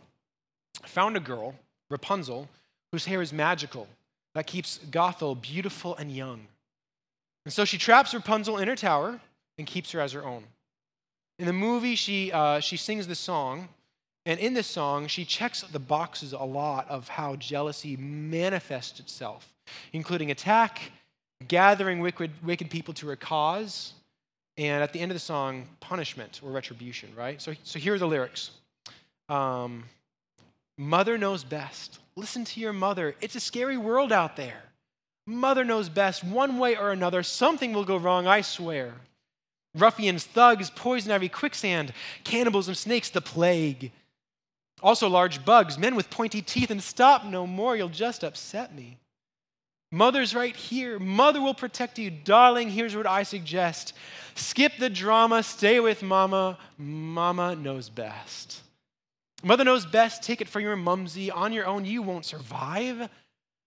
found 0.84 1.16
a 1.16 1.20
girl, 1.20 1.54
Rapunzel, 1.90 2.48
whose 2.92 3.04
hair 3.06 3.22
is 3.22 3.32
magical 3.32 3.88
that 4.34 4.46
keeps 4.46 4.78
Gothel 4.90 5.40
beautiful 5.40 5.96
and 5.96 6.10
young. 6.10 6.46
And 7.44 7.52
so 7.52 7.64
she 7.64 7.78
traps 7.78 8.12
Rapunzel 8.12 8.58
in 8.58 8.68
her 8.68 8.76
tower 8.76 9.20
and 9.58 9.66
keeps 9.66 9.92
her 9.92 10.00
as 10.00 10.12
her 10.12 10.24
own. 10.24 10.44
In 11.38 11.46
the 11.46 11.52
movie, 11.52 11.94
she, 11.94 12.32
uh, 12.32 12.60
she 12.60 12.76
sings 12.76 13.06
the 13.06 13.14
song, 13.14 13.68
and 14.26 14.38
in 14.40 14.54
this 14.54 14.66
song, 14.66 15.06
she 15.06 15.24
checks 15.24 15.62
the 15.62 15.78
boxes 15.78 16.32
a 16.32 16.38
lot 16.38 16.88
of 16.88 17.08
how 17.08 17.36
jealousy 17.36 17.96
manifests 17.96 19.00
itself, 19.00 19.52
including 19.92 20.30
attack, 20.30 20.92
gathering 21.48 22.00
wicked, 22.00 22.30
wicked 22.42 22.70
people 22.70 22.94
to 22.94 23.08
her 23.08 23.16
cause, 23.16 23.94
and 24.56 24.82
at 24.82 24.92
the 24.92 25.00
end 25.00 25.10
of 25.10 25.16
the 25.16 25.20
song, 25.20 25.66
punishment 25.80 26.40
or 26.44 26.50
retribution, 26.50 27.10
right? 27.16 27.40
So, 27.42 27.54
so 27.64 27.78
here 27.78 27.94
are 27.94 27.98
the 27.98 28.06
lyrics 28.06 28.50
um, 29.28 29.84
Mother 30.76 31.16
knows 31.18 31.44
best. 31.44 32.00
Listen 32.16 32.44
to 32.44 32.60
your 32.60 32.72
mother. 32.72 33.14
It's 33.20 33.36
a 33.36 33.40
scary 33.40 33.76
world 33.76 34.12
out 34.12 34.36
there. 34.36 34.62
Mother 35.26 35.64
knows 35.64 35.88
best. 35.88 36.24
One 36.24 36.58
way 36.58 36.76
or 36.76 36.90
another, 36.90 37.22
something 37.22 37.72
will 37.72 37.84
go 37.84 37.96
wrong, 37.96 38.26
I 38.26 38.40
swear. 38.40 38.92
Ruffians, 39.76 40.24
thugs, 40.24 40.70
poison 40.70 41.12
ivy, 41.12 41.28
quicksand, 41.28 41.92
cannibals 42.24 42.68
and 42.68 42.76
snakes, 42.76 43.10
the 43.10 43.20
plague. 43.20 43.90
Also, 44.82 45.08
large 45.08 45.44
bugs, 45.44 45.78
men 45.78 45.94
with 45.96 46.10
pointy 46.10 46.42
teeth, 46.42 46.70
and 46.70 46.82
stop 46.82 47.24
no 47.24 47.46
more, 47.46 47.76
you'll 47.76 47.88
just 47.88 48.22
upset 48.22 48.74
me. 48.74 48.98
Mother's 49.94 50.34
right 50.34 50.56
here. 50.56 50.98
Mother 50.98 51.40
will 51.40 51.54
protect 51.54 52.00
you. 52.00 52.10
Darling, 52.10 52.68
here's 52.68 52.96
what 52.96 53.06
I 53.06 53.22
suggest 53.22 53.92
skip 54.34 54.72
the 54.80 54.90
drama, 54.90 55.44
stay 55.44 55.78
with 55.78 56.02
mama. 56.02 56.58
Mama 56.76 57.54
knows 57.54 57.88
best. 57.90 58.62
Mother 59.44 59.62
knows 59.62 59.86
best. 59.86 60.24
Take 60.24 60.40
it 60.40 60.48
for 60.48 60.58
your 60.58 60.74
mumsy. 60.74 61.30
On 61.30 61.52
your 61.52 61.66
own, 61.66 61.84
you 61.84 62.02
won't 62.02 62.24
survive. 62.24 63.08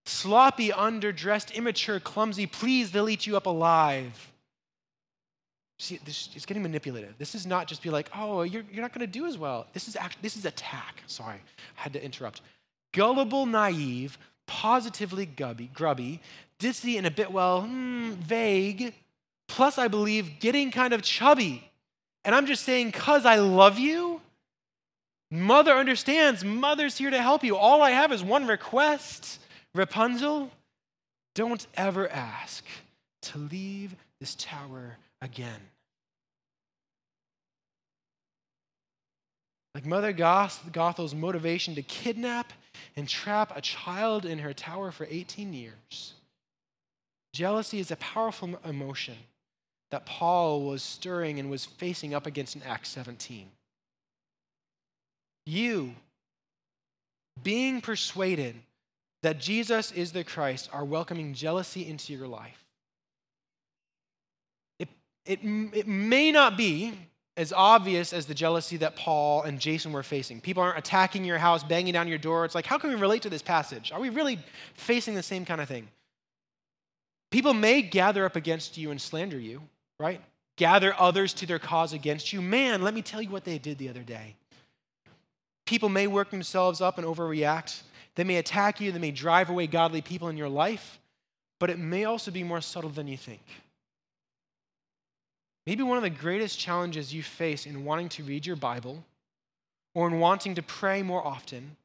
Sloppy, 0.04 0.68
underdressed, 0.68 1.54
immature, 1.54 1.98
clumsy. 1.98 2.46
Please, 2.46 2.90
they'll 2.90 3.08
eat 3.08 3.26
you 3.26 3.34
up 3.34 3.46
alive. 3.46 4.30
See, 5.78 5.98
this, 6.04 6.28
it's 6.34 6.44
getting 6.44 6.62
manipulative. 6.62 7.16
This 7.16 7.34
is 7.34 7.46
not 7.46 7.68
just 7.68 7.82
be 7.82 7.88
like, 7.88 8.10
oh, 8.14 8.42
you're, 8.42 8.64
you're 8.70 8.82
not 8.82 8.92
going 8.92 9.06
to 9.06 9.18
do 9.18 9.24
as 9.24 9.38
well. 9.38 9.66
This 9.72 9.88
is 9.88 9.96
actually, 9.96 10.20
this 10.20 10.36
is 10.36 10.44
attack. 10.44 11.02
Sorry, 11.06 11.38
I 11.78 11.80
had 11.80 11.94
to 11.94 12.04
interrupt. 12.04 12.42
Gullible, 12.92 13.46
naive, 13.46 14.18
positively 14.48 15.26
grubby, 15.26 15.70
grubby 15.72 16.20
ditzy, 16.58 16.98
and 16.98 17.06
a 17.06 17.10
bit, 17.10 17.30
well, 17.30 17.62
hmm, 17.62 18.12
vague. 18.14 18.92
Plus, 19.46 19.78
I 19.78 19.88
believe 19.88 20.40
getting 20.40 20.70
kind 20.70 20.92
of 20.92 21.02
chubby. 21.02 21.70
And 22.24 22.34
I'm 22.34 22.46
just 22.46 22.64
saying, 22.64 22.90
because 22.90 23.24
I 23.24 23.36
love 23.36 23.78
you, 23.78 24.20
mother 25.30 25.72
understands. 25.72 26.44
Mother's 26.44 26.98
here 26.98 27.10
to 27.10 27.22
help 27.22 27.44
you. 27.44 27.56
All 27.56 27.82
I 27.82 27.90
have 27.90 28.12
is 28.12 28.22
one 28.22 28.46
request 28.46 29.38
Rapunzel, 29.74 30.50
don't 31.34 31.66
ever 31.76 32.08
ask 32.08 32.64
to 33.22 33.38
leave 33.38 33.94
this 34.18 34.34
tower 34.34 34.96
again. 35.22 35.60
Like 39.74 39.86
Mother 39.86 40.12
Goth, 40.12 40.60
Gothel's 40.72 41.14
motivation 41.14 41.76
to 41.76 41.82
kidnap 41.82 42.52
and 42.96 43.08
trap 43.08 43.56
a 43.56 43.60
child 43.60 44.24
in 44.24 44.38
her 44.38 44.52
tower 44.52 44.90
for 44.90 45.06
18 45.08 45.52
years. 45.52 46.14
Jealousy 47.32 47.78
is 47.78 47.90
a 47.90 47.96
powerful 47.96 48.58
emotion 48.64 49.16
that 49.90 50.06
Paul 50.06 50.62
was 50.62 50.82
stirring 50.82 51.38
and 51.38 51.50
was 51.50 51.64
facing 51.64 52.14
up 52.14 52.26
against 52.26 52.56
in 52.56 52.62
Acts 52.62 52.90
17. 52.90 53.48
You, 55.46 55.94
being 57.42 57.80
persuaded 57.80 58.54
that 59.22 59.40
Jesus 59.40 59.92
is 59.92 60.12
the 60.12 60.24
Christ, 60.24 60.68
are 60.72 60.84
welcoming 60.84 61.34
jealousy 61.34 61.88
into 61.88 62.12
your 62.12 62.28
life. 62.28 62.64
It, 64.78 64.88
it, 65.24 65.40
it 65.42 65.88
may 65.88 66.30
not 66.30 66.56
be 66.56 66.94
as 67.38 67.52
obvious 67.52 68.12
as 68.12 68.26
the 68.26 68.34
jealousy 68.34 68.76
that 68.78 68.96
Paul 68.96 69.42
and 69.42 69.60
Jason 69.60 69.92
were 69.92 70.02
facing. 70.02 70.40
People 70.40 70.60
aren't 70.60 70.76
attacking 70.76 71.24
your 71.24 71.38
house, 71.38 71.62
banging 71.62 71.92
down 71.92 72.08
your 72.08 72.18
door. 72.18 72.44
It's 72.44 72.54
like, 72.54 72.66
how 72.66 72.78
can 72.78 72.90
we 72.90 72.96
relate 72.96 73.22
to 73.22 73.30
this 73.30 73.42
passage? 73.42 73.92
Are 73.92 74.00
we 74.00 74.08
really 74.08 74.40
facing 74.74 75.14
the 75.14 75.22
same 75.22 75.44
kind 75.44 75.60
of 75.60 75.68
thing? 75.68 75.86
People 77.30 77.54
may 77.54 77.80
gather 77.80 78.24
up 78.24 78.34
against 78.34 78.76
you 78.76 78.90
and 78.90 79.00
slander 79.00 79.38
you, 79.38 79.62
right? 80.00 80.20
Gather 80.56 80.92
others 80.98 81.32
to 81.34 81.46
their 81.46 81.60
cause 81.60 81.92
against 81.92 82.32
you. 82.32 82.42
Man, 82.42 82.82
let 82.82 82.92
me 82.92 83.02
tell 83.02 83.22
you 83.22 83.30
what 83.30 83.44
they 83.44 83.58
did 83.58 83.78
the 83.78 83.88
other 83.88 84.02
day. 84.02 84.34
People 85.64 85.90
may 85.90 86.08
work 86.08 86.30
themselves 86.30 86.80
up 86.80 86.98
and 86.98 87.06
overreact. 87.06 87.82
They 88.16 88.24
may 88.24 88.38
attack 88.38 88.80
you, 88.80 88.90
they 88.90 88.98
may 88.98 89.12
drive 89.12 89.48
away 89.48 89.68
godly 89.68 90.02
people 90.02 90.28
in 90.28 90.36
your 90.36 90.48
life, 90.48 90.98
but 91.60 91.70
it 91.70 91.78
may 91.78 92.04
also 92.04 92.32
be 92.32 92.42
more 92.42 92.60
subtle 92.60 92.90
than 92.90 93.06
you 93.06 93.16
think. 93.16 93.42
Maybe 95.68 95.82
one 95.82 95.98
of 95.98 96.02
the 96.02 96.08
greatest 96.08 96.58
challenges 96.58 97.12
you 97.12 97.22
face 97.22 97.66
in 97.66 97.84
wanting 97.84 98.08
to 98.08 98.22
read 98.22 98.46
your 98.46 98.56
Bible 98.56 99.04
or 99.94 100.08
in 100.08 100.18
wanting 100.18 100.54
to 100.54 100.62
pray 100.62 101.02
more 101.02 101.22
often 101.22 101.76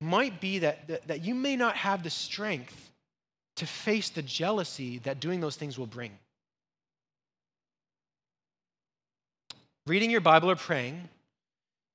might 0.00 0.40
be 0.40 0.58
that, 0.58 0.88
that, 0.88 1.06
that, 1.06 1.24
you 1.24 1.32
may 1.32 1.54
not 1.54 1.76
have 1.76 2.02
the 2.02 2.10
strength 2.10 2.90
to 3.54 3.64
face 3.64 4.08
the 4.08 4.22
jealousy 4.22 4.98
that 5.04 5.20
doing 5.20 5.38
those 5.38 5.54
things 5.54 5.78
will 5.78 5.86
bring. 5.86 6.10
Reading 9.86 10.10
your 10.10 10.20
Bible 10.20 10.50
or 10.50 10.56
praying 10.56 11.08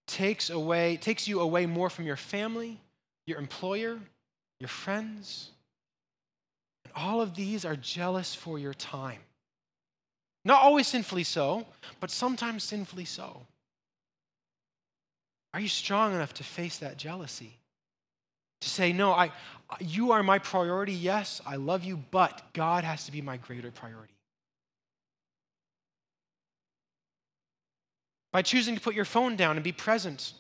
takes 0.07 0.49
away 0.49 0.95
takes 0.95 1.27
you 1.27 1.41
away 1.41 1.65
more 1.65 1.89
from 1.89 2.05
your 2.05 2.15
family, 2.15 2.79
your 3.25 3.39
employer, 3.39 3.99
your 4.61 4.69
friends. 4.69 5.49
And 6.85 6.93
all 6.95 7.19
of 7.19 7.35
these 7.35 7.65
are 7.65 7.75
jealous 7.75 8.33
for 8.33 8.57
your 8.57 8.73
time. 8.73 9.19
Not 10.47 10.63
always 10.63 10.87
sinfully 10.87 11.25
so, 11.25 11.65
but 11.99 12.09
sometimes 12.09 12.63
sinfully 12.63 13.03
so. 13.03 13.41
Are 15.53 15.59
you 15.59 15.67
strong 15.67 16.15
enough 16.15 16.33
to 16.35 16.43
face 16.45 16.77
that 16.77 16.95
jealousy? 16.95 17.57
To 18.61 18.69
say, 18.69 18.93
no, 18.93 19.11
I, 19.11 19.33
you 19.81 20.13
are 20.13 20.23
my 20.23 20.39
priority, 20.39 20.93
yes, 20.93 21.41
I 21.45 21.57
love 21.57 21.83
you, 21.83 21.97
but 22.11 22.41
God 22.53 22.85
has 22.85 23.05
to 23.07 23.11
be 23.11 23.21
my 23.21 23.35
greater 23.35 23.71
priority. 23.71 24.13
By 28.31 28.41
choosing 28.41 28.75
to 28.75 28.81
put 28.81 28.95
your 28.95 29.03
phone 29.03 29.35
down 29.35 29.57
and 29.57 29.65
be 29.65 29.73
present, 29.73 30.31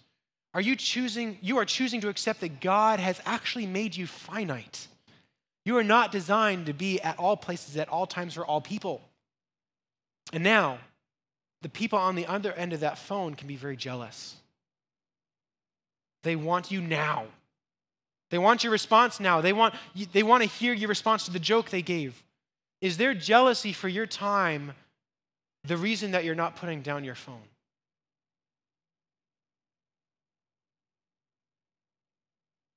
are 0.53 0.61
you 0.61 0.77
choosing, 0.77 1.37
you 1.41 1.57
are 1.57 1.65
choosing 1.65 1.99
to 1.99 2.07
accept 2.07 2.39
that 2.39 2.61
God 2.61 3.01
has 3.01 3.19
actually 3.25 3.65
made 3.65 3.93
you 3.93 4.07
finite. 4.07 4.87
You 5.65 5.75
are 5.75 5.83
not 5.83 6.13
designed 6.13 6.67
to 6.67 6.73
be 6.73 7.01
at 7.01 7.19
all 7.19 7.35
places 7.35 7.75
at 7.75 7.89
all 7.89 8.07
times 8.07 8.35
for 8.35 8.45
all 8.45 8.61
people. 8.61 9.01
And 10.33 10.43
now, 10.43 10.79
the 11.61 11.69
people 11.69 11.99
on 11.99 12.15
the 12.15 12.25
other 12.25 12.53
end 12.53 12.73
of 12.73 12.81
that 12.81 12.97
phone 12.97 13.35
can 13.35 13.47
be 13.47 13.55
very 13.55 13.77
jealous. 13.77 14.35
They 16.23 16.35
want 16.35 16.71
you 16.71 16.81
now. 16.81 17.25
They 18.29 18.37
want 18.37 18.63
your 18.63 18.71
response 18.71 19.19
now. 19.19 19.41
They 19.41 19.53
want, 19.53 19.73
they 20.11 20.23
want 20.23 20.43
to 20.43 20.49
hear 20.49 20.73
your 20.73 20.89
response 20.89 21.25
to 21.25 21.31
the 21.31 21.39
joke 21.39 21.69
they 21.69 21.81
gave. 21.81 22.21
Is 22.81 22.97
their 22.97 23.13
jealousy 23.13 23.73
for 23.73 23.87
your 23.87 24.05
time 24.05 24.73
the 25.63 25.77
reason 25.77 26.11
that 26.11 26.25
you're 26.25 26.35
not 26.35 26.55
putting 26.55 26.81
down 26.81 27.03
your 27.03 27.15
phone? 27.15 27.41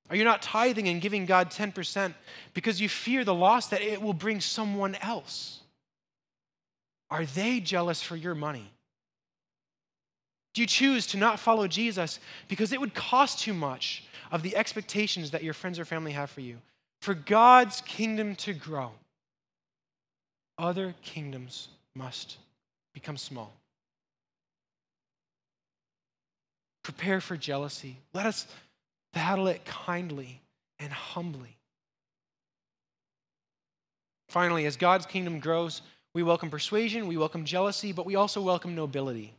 Are 0.09 0.15
you 0.15 0.25
not 0.25 0.41
tithing 0.41 0.89
and 0.89 0.99
giving 0.99 1.25
God 1.25 1.51
10% 1.51 2.13
because 2.53 2.81
you 2.81 2.89
fear 2.89 3.23
the 3.23 3.33
loss 3.33 3.67
that 3.67 3.81
it 3.81 4.01
will 4.01 4.13
bring 4.13 4.41
someone 4.41 4.95
else? 4.95 5.60
Are 7.11 7.25
they 7.25 7.59
jealous 7.59 8.01
for 8.01 8.15
your 8.15 8.33
money? 8.33 8.71
Do 10.53 10.61
you 10.61 10.67
choose 10.67 11.05
to 11.07 11.17
not 11.17 11.39
follow 11.39 11.67
Jesus 11.67 12.19
because 12.47 12.71
it 12.71 12.79
would 12.79 12.93
cost 12.93 13.39
too 13.39 13.53
much 13.53 14.03
of 14.31 14.43
the 14.43 14.55
expectations 14.55 15.31
that 15.31 15.43
your 15.43 15.53
friends 15.53 15.77
or 15.77 15.85
family 15.85 16.13
have 16.13 16.29
for 16.29 16.41
you? 16.41 16.57
For 17.01 17.13
God's 17.13 17.81
kingdom 17.81 18.35
to 18.37 18.53
grow, 18.53 18.91
other 20.57 20.95
kingdoms 21.03 21.69
must 21.95 22.37
become 22.93 23.17
small. 23.17 23.51
Prepare 26.83 27.21
for 27.21 27.37
jealousy. 27.37 27.97
Let 28.13 28.25
us 28.25 28.47
battle 29.13 29.47
it 29.47 29.63
kindly 29.65 30.41
and 30.79 30.91
humbly. 30.91 31.57
Finally, 34.29 34.65
as 34.65 34.77
God's 34.77 35.05
kingdom 35.05 35.39
grows, 35.39 35.81
we 36.13 36.23
welcome 36.23 36.49
persuasion, 36.49 37.07
we 37.07 37.17
welcome 37.17 37.45
jealousy, 37.45 37.93
but 37.93 38.05
we 38.05 38.15
also 38.15 38.41
welcome 38.41 38.75
nobility. 38.75 39.33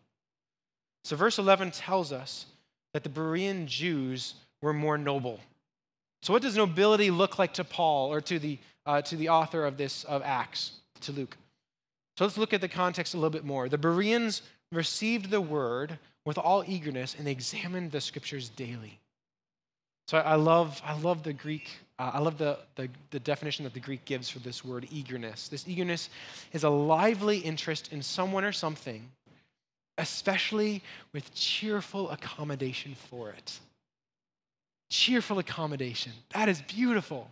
So, 1.04 1.16
verse 1.16 1.38
11 1.38 1.72
tells 1.72 2.12
us 2.12 2.46
that 2.94 3.02
the 3.02 3.10
Berean 3.10 3.66
Jews 3.66 4.34
were 4.62 4.72
more 4.72 4.96
noble. 4.96 5.40
So, 6.22 6.32
what 6.32 6.42
does 6.42 6.56
nobility 6.56 7.10
look 7.10 7.38
like 7.38 7.54
to 7.54 7.64
Paul 7.64 8.12
or 8.12 8.20
to 8.22 8.38
the, 8.38 8.58
uh, 8.86 9.02
to 9.02 9.16
the 9.16 9.28
author 9.28 9.66
of 9.66 9.76
this, 9.76 10.04
of 10.04 10.22
Acts, 10.22 10.72
to 11.00 11.12
Luke? 11.12 11.36
So, 12.16 12.24
let's 12.24 12.38
look 12.38 12.54
at 12.54 12.60
the 12.60 12.68
context 12.68 13.14
a 13.14 13.16
little 13.16 13.30
bit 13.30 13.44
more. 13.44 13.68
The 13.68 13.78
Bereans 13.78 14.42
received 14.70 15.30
the 15.30 15.40
word 15.40 15.98
with 16.24 16.38
all 16.38 16.64
eagerness 16.66 17.16
and 17.16 17.26
they 17.26 17.32
examined 17.32 17.90
the 17.90 18.00
scriptures 18.00 18.48
daily. 18.48 18.98
So, 20.08 20.18
I 20.18 20.36
love, 20.36 20.80
I 20.84 20.96
love 20.98 21.22
the 21.22 21.32
Greek 21.34 21.70
uh, 22.02 22.10
I 22.14 22.18
love 22.18 22.36
the, 22.36 22.58
the, 22.74 22.88
the, 23.10 23.20
definition 23.20 23.62
that 23.62 23.74
the 23.74 23.80
Greek 23.80 24.04
gives 24.04 24.28
for 24.28 24.40
this 24.40 24.64
word 24.64 24.88
eagerness. 24.90 25.46
This 25.46 25.68
eagerness 25.68 26.10
is 26.52 26.64
a 26.64 26.68
lively 26.68 27.38
interest 27.38 27.92
in 27.92 28.02
someone 28.02 28.42
or 28.44 28.50
something, 28.50 29.08
especially 29.98 30.82
with 31.12 31.32
cheerful 31.32 32.10
accommodation 32.10 32.96
for 33.08 33.30
it. 33.30 33.60
Cheerful 34.90 35.38
accommodation. 35.38 36.10
That 36.34 36.48
is 36.48 36.60
beautiful. 36.62 37.30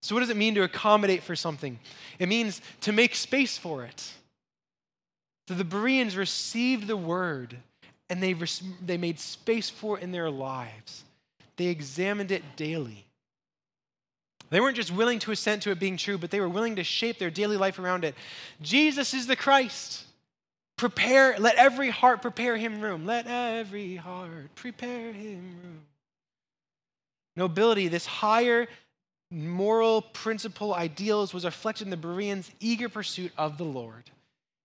So, 0.00 0.14
what 0.14 0.20
does 0.20 0.30
it 0.30 0.38
mean 0.38 0.54
to 0.54 0.62
accommodate 0.62 1.22
for 1.22 1.36
something? 1.36 1.78
It 2.18 2.28
means 2.28 2.62
to 2.82 2.92
make 2.92 3.14
space 3.14 3.58
for 3.58 3.84
it. 3.84 4.10
So, 5.48 5.54
the 5.54 5.64
Bereans 5.64 6.16
received 6.16 6.86
the 6.86 6.96
word 6.96 7.56
and 8.08 8.22
they, 8.22 8.34
they 8.84 8.96
made 8.96 9.20
space 9.20 9.68
for 9.68 9.98
it 9.98 10.02
in 10.02 10.12
their 10.12 10.30
lives. 10.30 11.04
They 11.56 11.66
examined 11.66 12.30
it 12.30 12.42
daily. 12.56 13.05
They 14.50 14.60
weren't 14.60 14.76
just 14.76 14.92
willing 14.92 15.18
to 15.20 15.32
assent 15.32 15.62
to 15.62 15.70
it 15.70 15.80
being 15.80 15.96
true, 15.96 16.18
but 16.18 16.30
they 16.30 16.40
were 16.40 16.48
willing 16.48 16.76
to 16.76 16.84
shape 16.84 17.18
their 17.18 17.30
daily 17.30 17.56
life 17.56 17.78
around 17.78 18.04
it. 18.04 18.14
Jesus 18.62 19.12
is 19.12 19.26
the 19.26 19.36
Christ. 19.36 20.04
Prepare, 20.76 21.36
let 21.38 21.56
every 21.56 21.90
heart 21.90 22.22
prepare 22.22 22.56
him 22.56 22.80
room. 22.80 23.06
Let 23.06 23.26
every 23.26 23.96
heart 23.96 24.54
prepare 24.54 25.12
him 25.12 25.56
room. 25.62 25.80
Nobility, 27.34 27.88
this 27.88 28.06
higher 28.06 28.66
moral 29.30 30.02
principle 30.02 30.74
ideals 30.74 31.34
was 31.34 31.44
reflected 31.44 31.84
in 31.84 31.90
the 31.90 31.96
Bereans' 31.96 32.50
eager 32.60 32.88
pursuit 32.88 33.32
of 33.36 33.58
the 33.58 33.64
Lord 33.64 34.04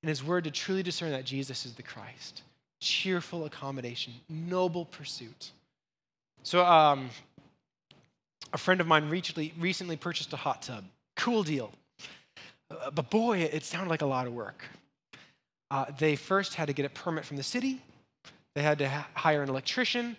and 0.04 0.10
his 0.10 0.24
word 0.24 0.44
to 0.44 0.52
truly 0.52 0.84
discern 0.84 1.12
that 1.12 1.26
Jesus 1.26 1.66
is 1.66 1.74
the 1.74 1.84
Christ. 1.84 2.44
Cheerful 2.80 3.46
accommodation, 3.46 4.14
noble 4.30 4.86
pursuit. 4.86 5.52
So, 6.44 6.66
um, 6.66 7.10
a 8.54 8.58
friend 8.58 8.82
of 8.82 8.88
mine 8.88 9.10
recently, 9.10 9.54
recently 9.60 9.96
purchased 9.96 10.34
a 10.34 10.38
hot 10.38 10.62
tub. 10.62 10.84
Cool 11.16 11.44
deal. 11.44 11.72
Uh, 12.70 12.92
but 12.92 13.10
boy, 13.10 13.40
it 13.40 13.64
sounded 13.64 13.90
like 13.90 14.02
a 14.02 14.06
lot 14.06 14.28
of 14.28 14.34
work. 14.34 14.64
Uh, 15.70 15.86
they 15.98 16.16
first 16.16 16.56
had 16.56 16.68
to 16.68 16.74
get 16.74 16.86
a 16.86 16.90
permit 16.90 17.26
from 17.26 17.38
the 17.38 17.44
city, 17.44 17.82
they 18.56 18.62
had 18.62 18.78
to 18.80 18.90
ha- 18.90 19.08
hire 19.14 19.42
an 19.42 19.50
electrician. 19.50 20.18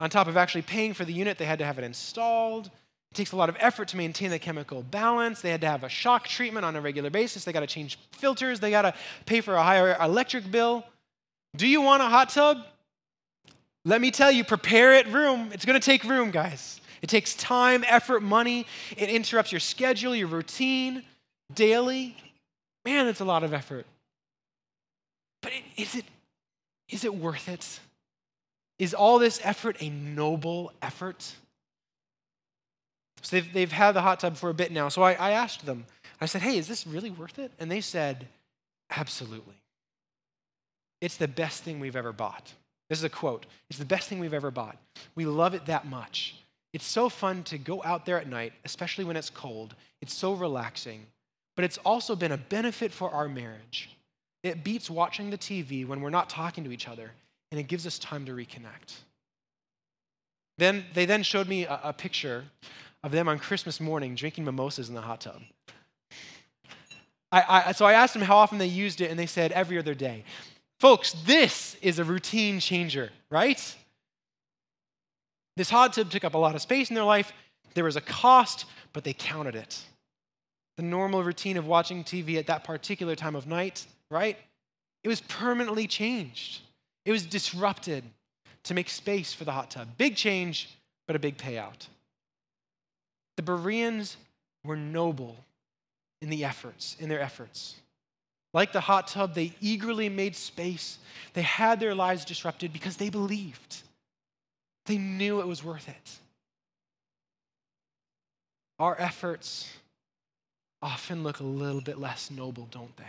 On 0.00 0.10
top 0.10 0.26
of 0.26 0.36
actually 0.36 0.62
paying 0.62 0.92
for 0.92 1.04
the 1.04 1.12
unit, 1.12 1.38
they 1.38 1.46
had 1.46 1.58
to 1.58 1.64
have 1.64 1.78
it 1.78 1.84
installed. 1.84 2.66
It 2.66 3.14
takes 3.14 3.32
a 3.32 3.36
lot 3.36 3.48
of 3.48 3.56
effort 3.58 3.88
to 3.88 3.96
maintain 3.96 4.30
the 4.30 4.38
chemical 4.38 4.82
balance. 4.82 5.40
They 5.40 5.50
had 5.50 5.62
to 5.62 5.68
have 5.68 5.84
a 5.84 5.88
shock 5.88 6.28
treatment 6.28 6.66
on 6.66 6.76
a 6.76 6.80
regular 6.82 7.08
basis. 7.08 7.44
They 7.44 7.52
got 7.52 7.60
to 7.60 7.66
change 7.66 7.98
filters. 8.12 8.60
They 8.60 8.70
got 8.70 8.82
to 8.82 8.94
pay 9.24 9.40
for 9.40 9.54
a 9.54 9.62
higher 9.62 9.96
electric 10.02 10.50
bill. 10.50 10.84
Do 11.56 11.66
you 11.66 11.80
want 11.80 12.02
a 12.02 12.06
hot 12.06 12.28
tub? 12.28 12.66
Let 13.86 14.02
me 14.02 14.10
tell 14.10 14.30
you, 14.30 14.44
prepare 14.44 14.94
it 14.94 15.06
room. 15.06 15.50
It's 15.52 15.64
going 15.64 15.80
to 15.80 15.84
take 15.84 16.04
room, 16.04 16.30
guys. 16.30 16.80
It 17.06 17.08
takes 17.08 17.34
time, 17.36 17.84
effort, 17.86 18.20
money. 18.20 18.66
It 18.96 19.08
interrupts 19.08 19.52
your 19.52 19.60
schedule, 19.60 20.12
your 20.12 20.26
routine 20.26 21.04
daily. 21.54 22.16
Man, 22.84 23.06
it's 23.06 23.20
a 23.20 23.24
lot 23.24 23.44
of 23.44 23.54
effort. 23.54 23.86
But 25.40 25.52
is 25.76 25.94
it, 25.94 26.04
is 26.88 27.04
it 27.04 27.14
worth 27.14 27.48
it? 27.48 27.78
Is 28.80 28.92
all 28.92 29.20
this 29.20 29.40
effort 29.44 29.76
a 29.78 29.88
noble 29.88 30.72
effort? 30.82 31.22
So 33.22 33.36
they've, 33.36 33.52
they've 33.52 33.70
had 33.70 33.92
the 33.92 34.00
hot 34.00 34.18
tub 34.18 34.36
for 34.36 34.50
a 34.50 34.54
bit 34.54 34.72
now. 34.72 34.88
So 34.88 35.02
I, 35.02 35.12
I 35.12 35.30
asked 35.30 35.64
them, 35.64 35.86
I 36.20 36.26
said, 36.26 36.42
hey, 36.42 36.58
is 36.58 36.66
this 36.66 36.88
really 36.88 37.10
worth 37.10 37.38
it? 37.38 37.52
And 37.60 37.70
they 37.70 37.82
said, 37.82 38.26
absolutely. 38.90 39.54
It's 41.00 41.18
the 41.18 41.28
best 41.28 41.62
thing 41.62 41.78
we've 41.78 41.94
ever 41.94 42.12
bought. 42.12 42.52
This 42.90 42.98
is 42.98 43.04
a 43.04 43.08
quote. 43.08 43.46
It's 43.70 43.78
the 43.78 43.84
best 43.84 44.08
thing 44.08 44.18
we've 44.18 44.34
ever 44.34 44.50
bought. 44.50 44.76
We 45.14 45.24
love 45.24 45.54
it 45.54 45.66
that 45.66 45.86
much. 45.86 46.34
It's 46.76 46.86
so 46.86 47.08
fun 47.08 47.42
to 47.44 47.56
go 47.56 47.82
out 47.84 48.04
there 48.04 48.20
at 48.20 48.28
night, 48.28 48.52
especially 48.66 49.04
when 49.04 49.16
it's 49.16 49.30
cold. 49.30 49.74
It's 50.02 50.12
so 50.12 50.34
relaxing. 50.34 51.06
But 51.54 51.64
it's 51.64 51.78
also 51.78 52.14
been 52.14 52.32
a 52.32 52.36
benefit 52.36 52.92
for 52.92 53.10
our 53.10 53.28
marriage. 53.30 53.88
It 54.42 54.62
beats 54.62 54.90
watching 54.90 55.30
the 55.30 55.38
TV 55.38 55.86
when 55.86 56.02
we're 56.02 56.10
not 56.10 56.28
talking 56.28 56.64
to 56.64 56.70
each 56.70 56.86
other, 56.86 57.12
and 57.50 57.58
it 57.58 57.62
gives 57.62 57.86
us 57.86 57.98
time 57.98 58.26
to 58.26 58.32
reconnect. 58.32 58.92
Then 60.58 60.84
they 60.92 61.06
then 61.06 61.22
showed 61.22 61.48
me 61.48 61.64
a, 61.64 61.80
a 61.82 61.92
picture 61.94 62.44
of 63.02 63.10
them 63.10 63.26
on 63.26 63.38
Christmas 63.38 63.80
morning 63.80 64.14
drinking 64.14 64.44
mimosas 64.44 64.90
in 64.90 64.94
the 64.94 65.00
hot 65.00 65.22
tub. 65.22 65.40
I, 67.32 67.64
I, 67.68 67.72
so 67.72 67.86
I 67.86 67.94
asked 67.94 68.12
them 68.12 68.20
how 68.20 68.36
often 68.36 68.58
they 68.58 68.66
used 68.66 69.00
it, 69.00 69.10
and 69.10 69.18
they 69.18 69.24
said 69.24 69.50
every 69.52 69.78
other 69.78 69.94
day. 69.94 70.24
Folks, 70.78 71.14
this 71.24 71.74
is 71.80 71.98
a 71.98 72.04
routine 72.04 72.60
changer, 72.60 73.12
right? 73.30 73.74
This 75.56 75.70
hot 75.70 75.92
tub 75.94 76.10
took 76.10 76.24
up 76.24 76.34
a 76.34 76.38
lot 76.38 76.54
of 76.54 76.62
space 76.62 76.90
in 76.90 76.94
their 76.94 77.04
life. 77.04 77.32
There 77.74 77.84
was 77.84 77.96
a 77.96 78.00
cost, 78.00 78.66
but 78.92 79.04
they 79.04 79.12
counted 79.12 79.54
it. 79.54 79.80
The 80.76 80.82
normal 80.82 81.22
routine 81.22 81.56
of 81.56 81.66
watching 81.66 82.04
TV 82.04 82.36
at 82.36 82.46
that 82.48 82.64
particular 82.64 83.14
time 83.14 83.34
of 83.34 83.46
night, 83.46 83.86
right? 84.10 84.36
It 85.02 85.08
was 85.08 85.20
permanently 85.22 85.86
changed. 85.86 86.60
It 87.04 87.12
was 87.12 87.24
disrupted 87.24 88.04
to 88.64 88.74
make 88.74 88.90
space 88.90 89.32
for 89.32 89.44
the 89.44 89.52
hot 89.52 89.70
tub. 89.70 89.88
Big 89.96 90.16
change, 90.16 90.68
but 91.06 91.16
a 91.16 91.18
big 91.18 91.38
payout. 91.38 91.86
The 93.36 93.42
Bereans 93.42 94.16
were 94.64 94.76
noble 94.76 95.36
in 96.20 96.30
the 96.30 96.44
efforts, 96.44 96.96
in 96.98 97.08
their 97.08 97.20
efforts. 97.20 97.76
Like 98.52 98.72
the 98.72 98.80
hot 98.80 99.08
tub, 99.08 99.34
they 99.34 99.52
eagerly 99.60 100.08
made 100.08 100.34
space. 100.34 100.98
They 101.34 101.42
had 101.42 101.78
their 101.78 101.94
lives 101.94 102.24
disrupted 102.24 102.72
because 102.72 102.96
they 102.96 103.10
believed. 103.10 103.82
They 104.86 104.98
knew 104.98 105.40
it 105.40 105.46
was 105.46 105.62
worth 105.62 105.88
it. 105.88 106.18
Our 108.78 108.98
efforts 109.00 109.68
often 110.82 111.22
look 111.22 111.40
a 111.40 111.44
little 111.44 111.80
bit 111.80 111.98
less 111.98 112.30
noble, 112.30 112.68
don't 112.70 112.96
they? 112.96 113.04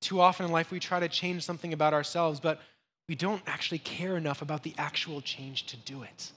Too 0.00 0.20
often 0.20 0.46
in 0.46 0.52
life, 0.52 0.70
we 0.70 0.78
try 0.78 1.00
to 1.00 1.08
change 1.08 1.42
something 1.42 1.72
about 1.72 1.92
ourselves, 1.92 2.38
but 2.40 2.60
we 3.08 3.14
don't 3.14 3.42
actually 3.46 3.78
care 3.78 4.16
enough 4.16 4.40
about 4.40 4.62
the 4.62 4.74
actual 4.78 5.20
change 5.20 5.66
to 5.66 5.76
do 5.76 6.02
it. 6.02 6.30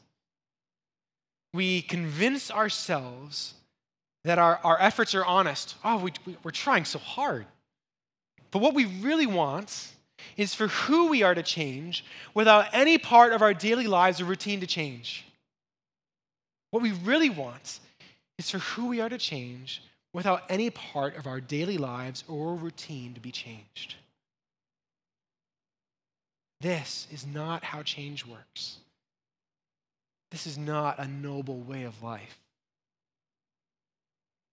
We 1.54 1.82
convince 1.82 2.52
ourselves 2.52 3.54
that 4.23 4.39
our, 4.39 4.60
our 4.63 4.80
efforts 4.82 5.15
are 5.15 5.25
honest. 5.25 5.75
Oh, 5.84 5.97
we, 5.97 6.13
we, 6.25 6.38
we're 6.43 6.52
trying 6.52 6.86
so 6.86 6.99
hard. 6.99 7.45
But 8.52 8.60
what 8.60 8.73
we 8.73 8.86
really 8.86 9.25
want 9.25 9.93
is 10.38 10.53
for 10.53 10.67
who 10.67 11.08
we 11.08 11.23
are 11.23 11.36
to 11.36 11.43
change 11.43 12.05
without 12.34 12.67
any 12.73 12.97
part 12.97 13.34
of 13.34 13.41
our 13.41 13.53
daily 13.53 13.88
lives 13.88 14.21
or 14.21 14.25
routine 14.25 14.60
to 14.60 14.67
change. 14.67 15.25
What 16.71 16.84
we 16.84 16.91
really 16.91 17.29
want 17.29 17.79
is 18.38 18.49
for 18.49 18.60
who 18.60 18.88
we 18.88 19.01
are 19.01 19.10
to 19.10 19.17
change 19.17 19.82
without 20.13 20.43
any 20.49 20.69
part 20.69 21.15
of 21.17 21.27
our 21.27 21.39
daily 21.39 21.77
lives 21.77 22.23
or 22.27 22.55
routine 22.55 23.13
to 23.13 23.19
be 23.19 23.32
changed. 23.32 23.95
This 26.62 27.08
is 27.12 27.25
not 27.25 27.63
how 27.63 27.84
change 27.84 28.25
works. 28.25 28.77
This 30.32 30.45
is 30.45 30.58
not 30.58 30.99
a 30.99 31.08
noble 31.08 31.60
way 31.60 31.84
of 31.84 32.03
life. 32.03 32.39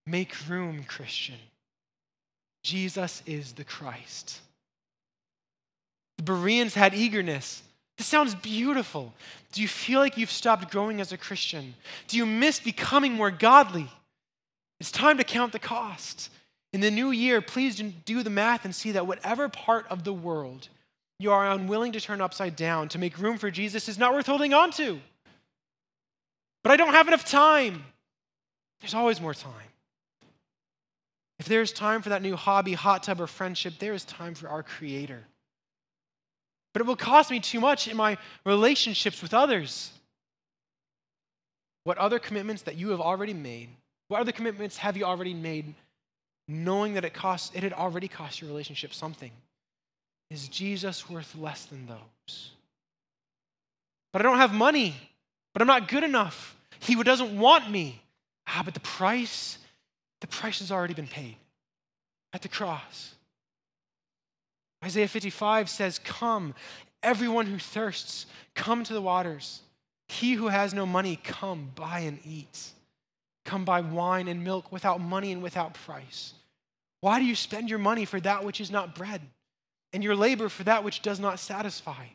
Make 0.07 0.49
room, 0.49 0.85
Christian. 0.85 1.39
Jesus 2.63 3.23
is 3.27 3.53
the 3.53 3.65
Christ. 3.65 4.41
The 6.17 6.23
Bereans 6.23 6.75
had 6.75 6.95
eagerness. 6.95 7.63
This 7.97 8.07
sounds 8.07 8.35
beautiful. 8.35 9.15
Do 9.53 9.63
you 9.63 9.69
feel 9.69 10.01
like 10.01 10.19
you've 10.19 10.31
stopped 10.31 10.71
growing 10.71 11.01
as 11.01 11.13
a 11.13 11.17
Christian? 11.17 11.75
Do 12.09 12.17
you 12.17 12.27
miss 12.27 12.61
becoming 12.61 13.15
more 13.15 13.31
godly? 13.31 13.91
It's 14.81 14.91
time 14.91 15.19
to 15.19 15.25
count 15.25 15.53
the 15.53 15.59
cost. 15.59 16.31
In 16.73 16.81
the 16.81 16.91
new 16.91 17.11
year, 17.11 17.41
please 17.41 17.77
do 18.05 18.23
the 18.23 18.31
math 18.31 18.65
and 18.65 18.75
see 18.75 18.93
that 18.93 19.07
whatever 19.07 19.49
part 19.49 19.87
of 19.89 20.05
the 20.05 20.13
world 20.13 20.69
you 21.19 21.33
are 21.33 21.51
unwilling 21.51 21.93
to 21.93 22.01
turn 22.01 22.21
upside 22.21 22.57
down 22.57 22.89
to 22.91 22.99
make 22.99 23.19
room 23.19 23.39
for 23.39 23.51
Jesus 23.51 23.89
is 23.89 23.99
not 23.99 24.13
worth 24.13 24.27
holding 24.27 24.53
on 24.53 24.71
to. 24.73 25.01
But 26.63 26.73
I 26.73 26.77
don't 26.77 26.93
have 26.93 27.09
enough 27.09 27.25
time. 27.25 27.85
There's 28.81 28.93
always 28.93 29.21
more 29.21 29.33
time. 29.33 29.53
If 31.39 31.47
there's 31.47 31.73
time 31.73 32.03
for 32.03 32.11
that 32.11 32.23
new 32.23 32.37
hobby, 32.37 32.75
hot 32.75 33.03
tub, 33.03 33.21
or 33.21 33.27
friendship, 33.27 33.75
there 33.79 33.95
is 33.95 34.05
time 34.05 34.35
for 34.35 34.49
our 34.49 34.63
Creator 34.63 35.23
but 36.77 36.83
it 36.83 36.87
will 36.87 36.95
cost 36.95 37.31
me 37.31 37.41
too 37.41 37.59
much 37.59 37.89
in 37.89 37.97
my 37.97 38.19
relationships 38.45 39.23
with 39.23 39.33
others. 39.33 39.91
What 41.85 41.97
other 41.97 42.19
commitments 42.19 42.61
that 42.65 42.77
you 42.77 42.91
have 42.91 43.01
already 43.01 43.33
made? 43.33 43.71
What 44.09 44.21
other 44.21 44.31
commitments 44.31 44.77
have 44.77 44.95
you 44.95 45.05
already 45.05 45.33
made, 45.33 45.73
knowing 46.49 46.93
that 46.93 47.05
it 47.07 47.15
costs 47.15 47.51
it 47.55 47.63
had 47.63 47.73
already 47.73 48.09
cost 48.09 48.43
your 48.43 48.51
relationship 48.51 48.93
something? 48.93 49.31
Is 50.31 50.49
Jesus 50.49 51.09
worth 51.09 51.35
less 51.35 51.65
than 51.65 51.87
those? 51.87 52.51
But 54.13 54.21
I 54.21 54.25
don't 54.25 54.37
have 54.37 54.53
money, 54.53 54.97
but 55.55 55.63
I'm 55.63 55.69
not 55.69 55.89
good 55.89 56.05
enough. 56.05 56.59
He 56.81 57.03
doesn't 57.03 57.39
want 57.39 57.71
me. 57.71 58.03
Ah, 58.47 58.61
but 58.63 58.75
the 58.75 58.81
price, 58.81 59.57
the 60.21 60.27
price 60.27 60.59
has 60.59 60.71
already 60.71 60.93
been 60.93 61.09
paid 61.09 61.37
at 62.35 62.43
the 62.43 62.49
cross. 62.49 63.16
Isaiah 64.85 65.09
55 65.09 65.69
says, 65.69 65.99
Come, 65.99 66.55
everyone 67.03 67.47
who 67.47 67.59
thirsts, 67.59 68.27
come 68.55 68.85
to 68.85 68.93
the 68.93 69.01
waters. 69.01 69.63
He 70.09 70.35
who 70.35 70.49
has 70.49 70.73
no 70.73 70.87
money, 70.87 71.17
come, 71.23 71.71
buy 71.75 72.01
and 72.01 72.19
eat. 72.25 72.71
Come 73.45 73.65
buy 73.65 73.81
wine 73.81 74.29
and 74.29 74.45
milk 74.45 74.71
without 74.71 75.01
money 75.01 75.33
and 75.33 75.43
without 75.43 75.75
price. 75.75 76.35
Why 77.01 77.19
do 77.19 77.25
you 77.25 77.35
spend 77.35 77.71
your 77.71 77.79
money 77.79 78.05
for 78.05 78.21
that 78.21 78.45
which 78.45 78.61
is 78.61 78.71
not 78.71 78.95
bread, 78.95 79.21
and 79.93 80.03
your 80.03 80.17
labor 80.17 80.49
for 80.49 80.65
that 80.65 80.85
which 80.85 81.03
does 81.03 81.21
not 81.21 81.39
satisfy? 81.39 82.07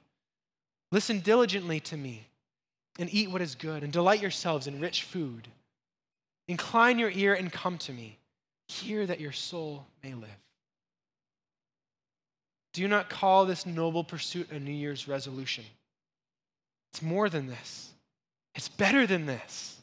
Listen 0.91 1.19
diligently 1.19 1.79
to 1.81 1.97
me, 1.97 2.27
and 2.99 3.13
eat 3.13 3.31
what 3.31 3.41
is 3.41 3.55
good, 3.55 3.83
and 3.83 3.93
delight 3.93 4.21
yourselves 4.21 4.67
in 4.67 4.81
rich 4.81 5.03
food. 5.03 5.47
Incline 6.47 6.99
your 6.99 7.11
ear 7.11 7.33
and 7.33 7.51
come 7.51 7.77
to 7.79 7.93
me. 7.93 8.17
Hear 8.67 9.05
that 9.05 9.21
your 9.21 9.31
soul 9.31 9.85
may 10.03 10.13
live. 10.13 10.29
Do 12.73 12.87
not 12.87 13.09
call 13.09 13.45
this 13.45 13.65
noble 13.65 14.03
pursuit 14.03 14.51
a 14.51 14.59
New 14.59 14.71
Year's 14.71 15.07
resolution. 15.07 15.65
It's 16.91 17.01
more 17.01 17.29
than 17.29 17.47
this, 17.47 17.89
it's 18.55 18.69
better 18.69 19.07
than 19.07 19.25
this. 19.25 19.77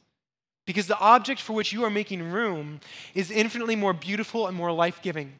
Because 0.66 0.86
the 0.86 0.98
object 0.98 1.40
for 1.40 1.54
which 1.54 1.72
you 1.72 1.84
are 1.84 1.90
making 1.90 2.22
room 2.30 2.80
is 3.14 3.30
infinitely 3.30 3.74
more 3.74 3.94
beautiful 3.94 4.48
and 4.48 4.54
more 4.54 4.70
life 4.70 5.00
giving. 5.00 5.32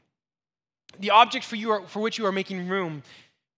The 1.00 1.10
object 1.10 1.44
for, 1.44 1.56
you 1.56 1.70
are, 1.70 1.82
for 1.82 2.00
which 2.00 2.16
you 2.16 2.24
are 2.24 2.32
making 2.32 2.66
room 2.66 3.02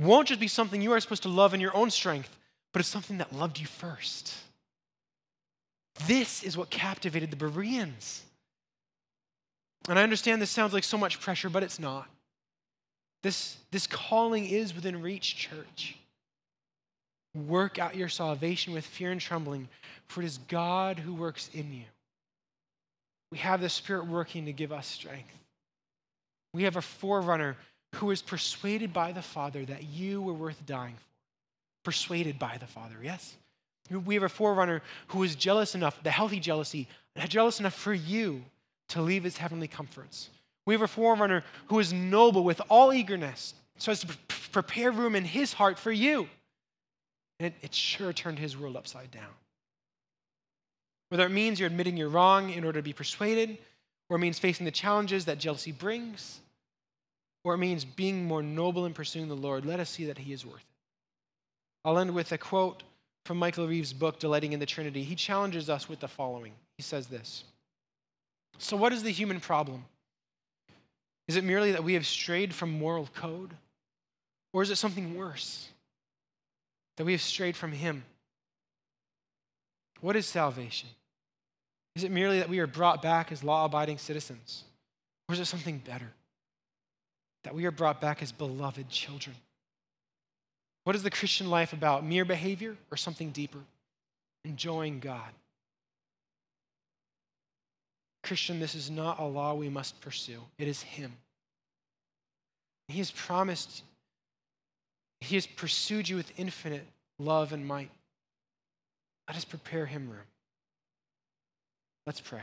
won't 0.01 0.27
just 0.27 0.41
be 0.41 0.49
something 0.49 0.83
you 0.83 0.91
are 0.91 0.99
supposed 0.99 1.23
to 1.23 1.29
love 1.29 1.55
in 1.55 1.61
your 1.61 1.77
own 1.77 1.91
strength, 1.91 2.37
but 2.73 2.81
it's 2.81 2.89
something 2.89 3.19
that 3.19 3.33
loved 3.33 3.61
you 3.61 3.67
first. 3.67 4.35
This 6.09 6.43
is 6.43 6.57
what 6.57 6.71
captivated 6.71 7.31
the 7.31 7.37
Bereans. 7.37 8.23
And 9.89 9.97
I 9.97 10.03
understand 10.03 10.43
this 10.43 10.51
sounds 10.51 10.73
like 10.73 10.83
so 10.83 10.99
much 10.99 11.21
pressure, 11.21 11.51
but 11.51 11.63
it's 11.63 11.79
not. 11.79 12.09
This, 13.23 13.57
this 13.71 13.87
calling 13.87 14.47
is 14.47 14.75
within 14.75 15.03
reach, 15.03 15.37
church. 15.37 15.97
Work 17.35 17.79
out 17.79 17.95
your 17.95 18.09
salvation 18.09 18.73
with 18.73 18.85
fear 18.85 19.13
and 19.13 19.21
trembling, 19.21 19.69
for 20.09 20.23
it 20.23 20.27
is 20.27 20.39
God 20.49 20.99
who 20.99 21.15
works 21.15 21.51
in 21.53 21.73
you. 21.73 21.85
We 23.31 23.39
have 23.39 23.61
the 23.61 23.69
Spirit 23.69 24.07
working 24.07 24.47
to 24.47 24.53
give 24.53 24.73
us 24.73 24.87
strength. 24.87 25.33
We 26.53 26.65
have 26.65 26.77
a 26.77 26.83
forerunner 26.83 27.57
who 27.97 28.11
is 28.11 28.23
persuaded 28.23 28.93
by 28.93 29.13
the 29.13 29.23
Father 29.23 29.65
that 29.65 29.85
you 29.85 30.23
were 30.23 30.33
worth 30.33 30.65
dying 30.67 30.95
for. 30.95 31.05
Persuaded 31.85 32.39
by 32.39 32.57
the 32.59 32.67
Father, 32.67 32.97
yes? 33.03 33.35
We 33.91 34.15
have 34.15 34.25
a 34.25 34.29
forerunner 34.29 34.83
who 35.09 35.23
is 35.23 35.35
jealous 35.35 35.75
enough, 35.75 36.03
the 36.03 36.11
healthy 36.11 36.41
jealousy, 36.41 36.89
jealous 37.29 37.61
enough 37.61 37.75
for 37.75 37.95
you 37.95 38.43
to 38.89 39.03
leave 39.03 39.25
his 39.25 39.37
heavenly 39.37 39.69
comforts. 39.69 40.31
We 40.67 40.75
have 40.75 40.83
a 40.83 40.89
forerunner 40.89 41.45
who 41.67 41.79
is 41.79 41.93
noble 41.93 42.45
with 42.45 42.61
all 42.69 42.93
eagerness, 42.93 43.55
so 43.79 43.93
as 43.93 44.01
to 44.01 44.17
prepare 44.53 44.91
room 44.91 45.17
in 45.17 45.25
his 45.25 45.53
heart 45.53 45.79
for 45.79 45.91
you. 45.91 46.29
And 47.39 47.47
it, 47.47 47.55
it 47.63 47.75
sure 47.75 48.13
turned 48.13 48.39
his 48.39 48.57
world 48.57 48.77
upside 48.77 49.11
down. 49.11 49.33
Whether 51.09 51.27
it 51.27 51.31
means 51.31 51.59
you're 51.59 51.69
admitting 51.69 51.97
you're 51.97 52.09
wrong 52.09 52.51
in 52.51 52.65
order 52.65 52.79
to 52.79 52.85
be 52.85 52.93
persuaded, 52.93 53.59
or 54.09 54.17
it 54.17 54.21
means 54.21 54.39
facing 54.39 54.65
the 54.65 54.71
challenges 54.71 55.25
that 55.25 55.39
jealousy 55.39 55.73
brings, 55.73 56.41
or 57.45 57.55
it 57.55 57.59
means 57.59 57.85
being 57.85 58.25
more 58.25 58.43
noble 58.43 58.87
in 58.87 58.93
pursuing 58.93 59.29
the 59.29 59.37
Lord, 59.37 59.65
let 59.65 59.81
us 59.81 59.89
see 59.89 60.05
that 60.07 60.19
he 60.19 60.33
is 60.33 60.45
worth 60.45 60.57
it. 60.57 60.65
I'll 61.85 61.99
end 61.99 62.15
with 62.15 62.31
a 62.33 62.39
quote 62.39 62.83
from 63.25 63.39
Michael 63.39 63.67
Reeves' 63.67 63.93
book, 63.93 64.19
Delighting 64.19 64.53
in 64.53 64.61
the 64.61 64.67
Trinity. 64.67 65.03
He 65.03 65.15
challenges 65.15 65.71
us 65.71 65.89
with 65.89 66.01
the 66.01 66.09
following 66.09 66.53
He 66.77 66.83
says 66.83 67.07
this 67.07 67.45
So, 68.59 68.77
what 68.77 68.93
is 68.93 69.03
the 69.03 69.11
human 69.11 69.41
problem? 69.41 69.85
Is 71.31 71.37
it 71.37 71.45
merely 71.45 71.71
that 71.71 71.85
we 71.85 71.95
have 71.95 72.09
strayed 72.09 72.53
from 72.53 72.73
moral 72.73 73.09
code? 73.15 73.53
Or 74.53 74.65
is 74.65 74.71
it 74.71 74.79
something 74.79 75.17
worse? 75.17 75.69
That 76.97 77.05
we 77.05 77.13
have 77.13 77.21
strayed 77.21 77.57
from 77.57 77.71
Him? 77.71 78.03
What 80.01 80.17
is 80.17 80.27
salvation? 80.27 80.89
Is 81.95 82.03
it 82.03 82.11
merely 82.11 82.41
that 82.41 82.49
we 82.49 82.59
are 82.59 82.67
brought 82.67 83.01
back 83.01 83.31
as 83.31 83.45
law 83.45 83.65
abiding 83.65 83.99
citizens? 83.99 84.65
Or 85.29 85.35
is 85.35 85.39
it 85.39 85.45
something 85.45 85.79
better? 85.79 86.11
That 87.45 87.55
we 87.55 87.65
are 87.65 87.71
brought 87.71 88.01
back 88.01 88.23
as 88.23 88.33
beloved 88.33 88.89
children? 88.89 89.37
What 90.83 90.97
is 90.97 91.05
the 91.05 91.13
Christian 91.13 91.49
life 91.49 91.73
about? 91.73 92.05
Mere 92.05 92.25
behavior 92.25 92.77
or 92.91 92.97
something 92.97 93.31
deeper? 93.31 93.61
Enjoying 94.45 94.99
God. 94.99 95.31
Christian, 98.23 98.61
this 98.61 98.75
is 98.75 98.91
not 98.91 99.19
a 99.19 99.25
law 99.25 99.55
we 99.55 99.69
must 99.69 100.01
pursue, 100.01 100.41
it 100.59 100.69
is 100.69 100.83
Him. 100.83 101.13
He 102.89 102.99
has 102.99 103.11
promised, 103.11 103.83
He 105.21 105.37
has 105.37 105.47
pursued 105.47 106.09
you 106.09 106.17
with 106.17 106.33
infinite 106.37 106.87
love 107.19 107.53
and 107.53 107.67
might. 107.67 107.91
Let 109.29 109.37
us 109.37 109.45
prepare 109.45 109.87
Him 109.87 110.09
room. 110.09 110.27
Let's 112.07 112.21
pray. 112.21 112.43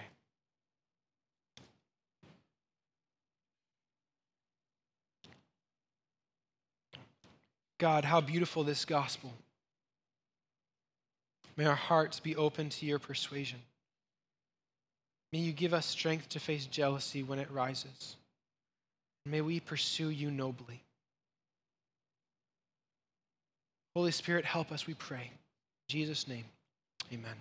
God, 7.77 8.05
how 8.05 8.21
beautiful 8.21 8.63
this 8.63 8.85
gospel. 8.85 9.33
May 11.55 11.65
our 11.65 11.75
hearts 11.75 12.19
be 12.19 12.35
open 12.35 12.69
to 12.69 12.85
your 12.85 12.99
persuasion. 12.99 13.59
May 15.33 15.39
you 15.39 15.51
give 15.51 15.73
us 15.73 15.85
strength 15.85 16.29
to 16.29 16.39
face 16.39 16.65
jealousy 16.65 17.23
when 17.23 17.39
it 17.39 17.51
rises. 17.51 18.15
May 19.25 19.41
we 19.41 19.59
pursue 19.59 20.09
you 20.09 20.31
nobly. 20.31 20.81
Holy 23.95 24.11
Spirit, 24.11 24.45
help 24.45 24.71
us, 24.71 24.87
we 24.87 24.93
pray. 24.93 25.23
In 25.23 25.89
Jesus' 25.89 26.27
name, 26.27 26.45
amen. 27.11 27.35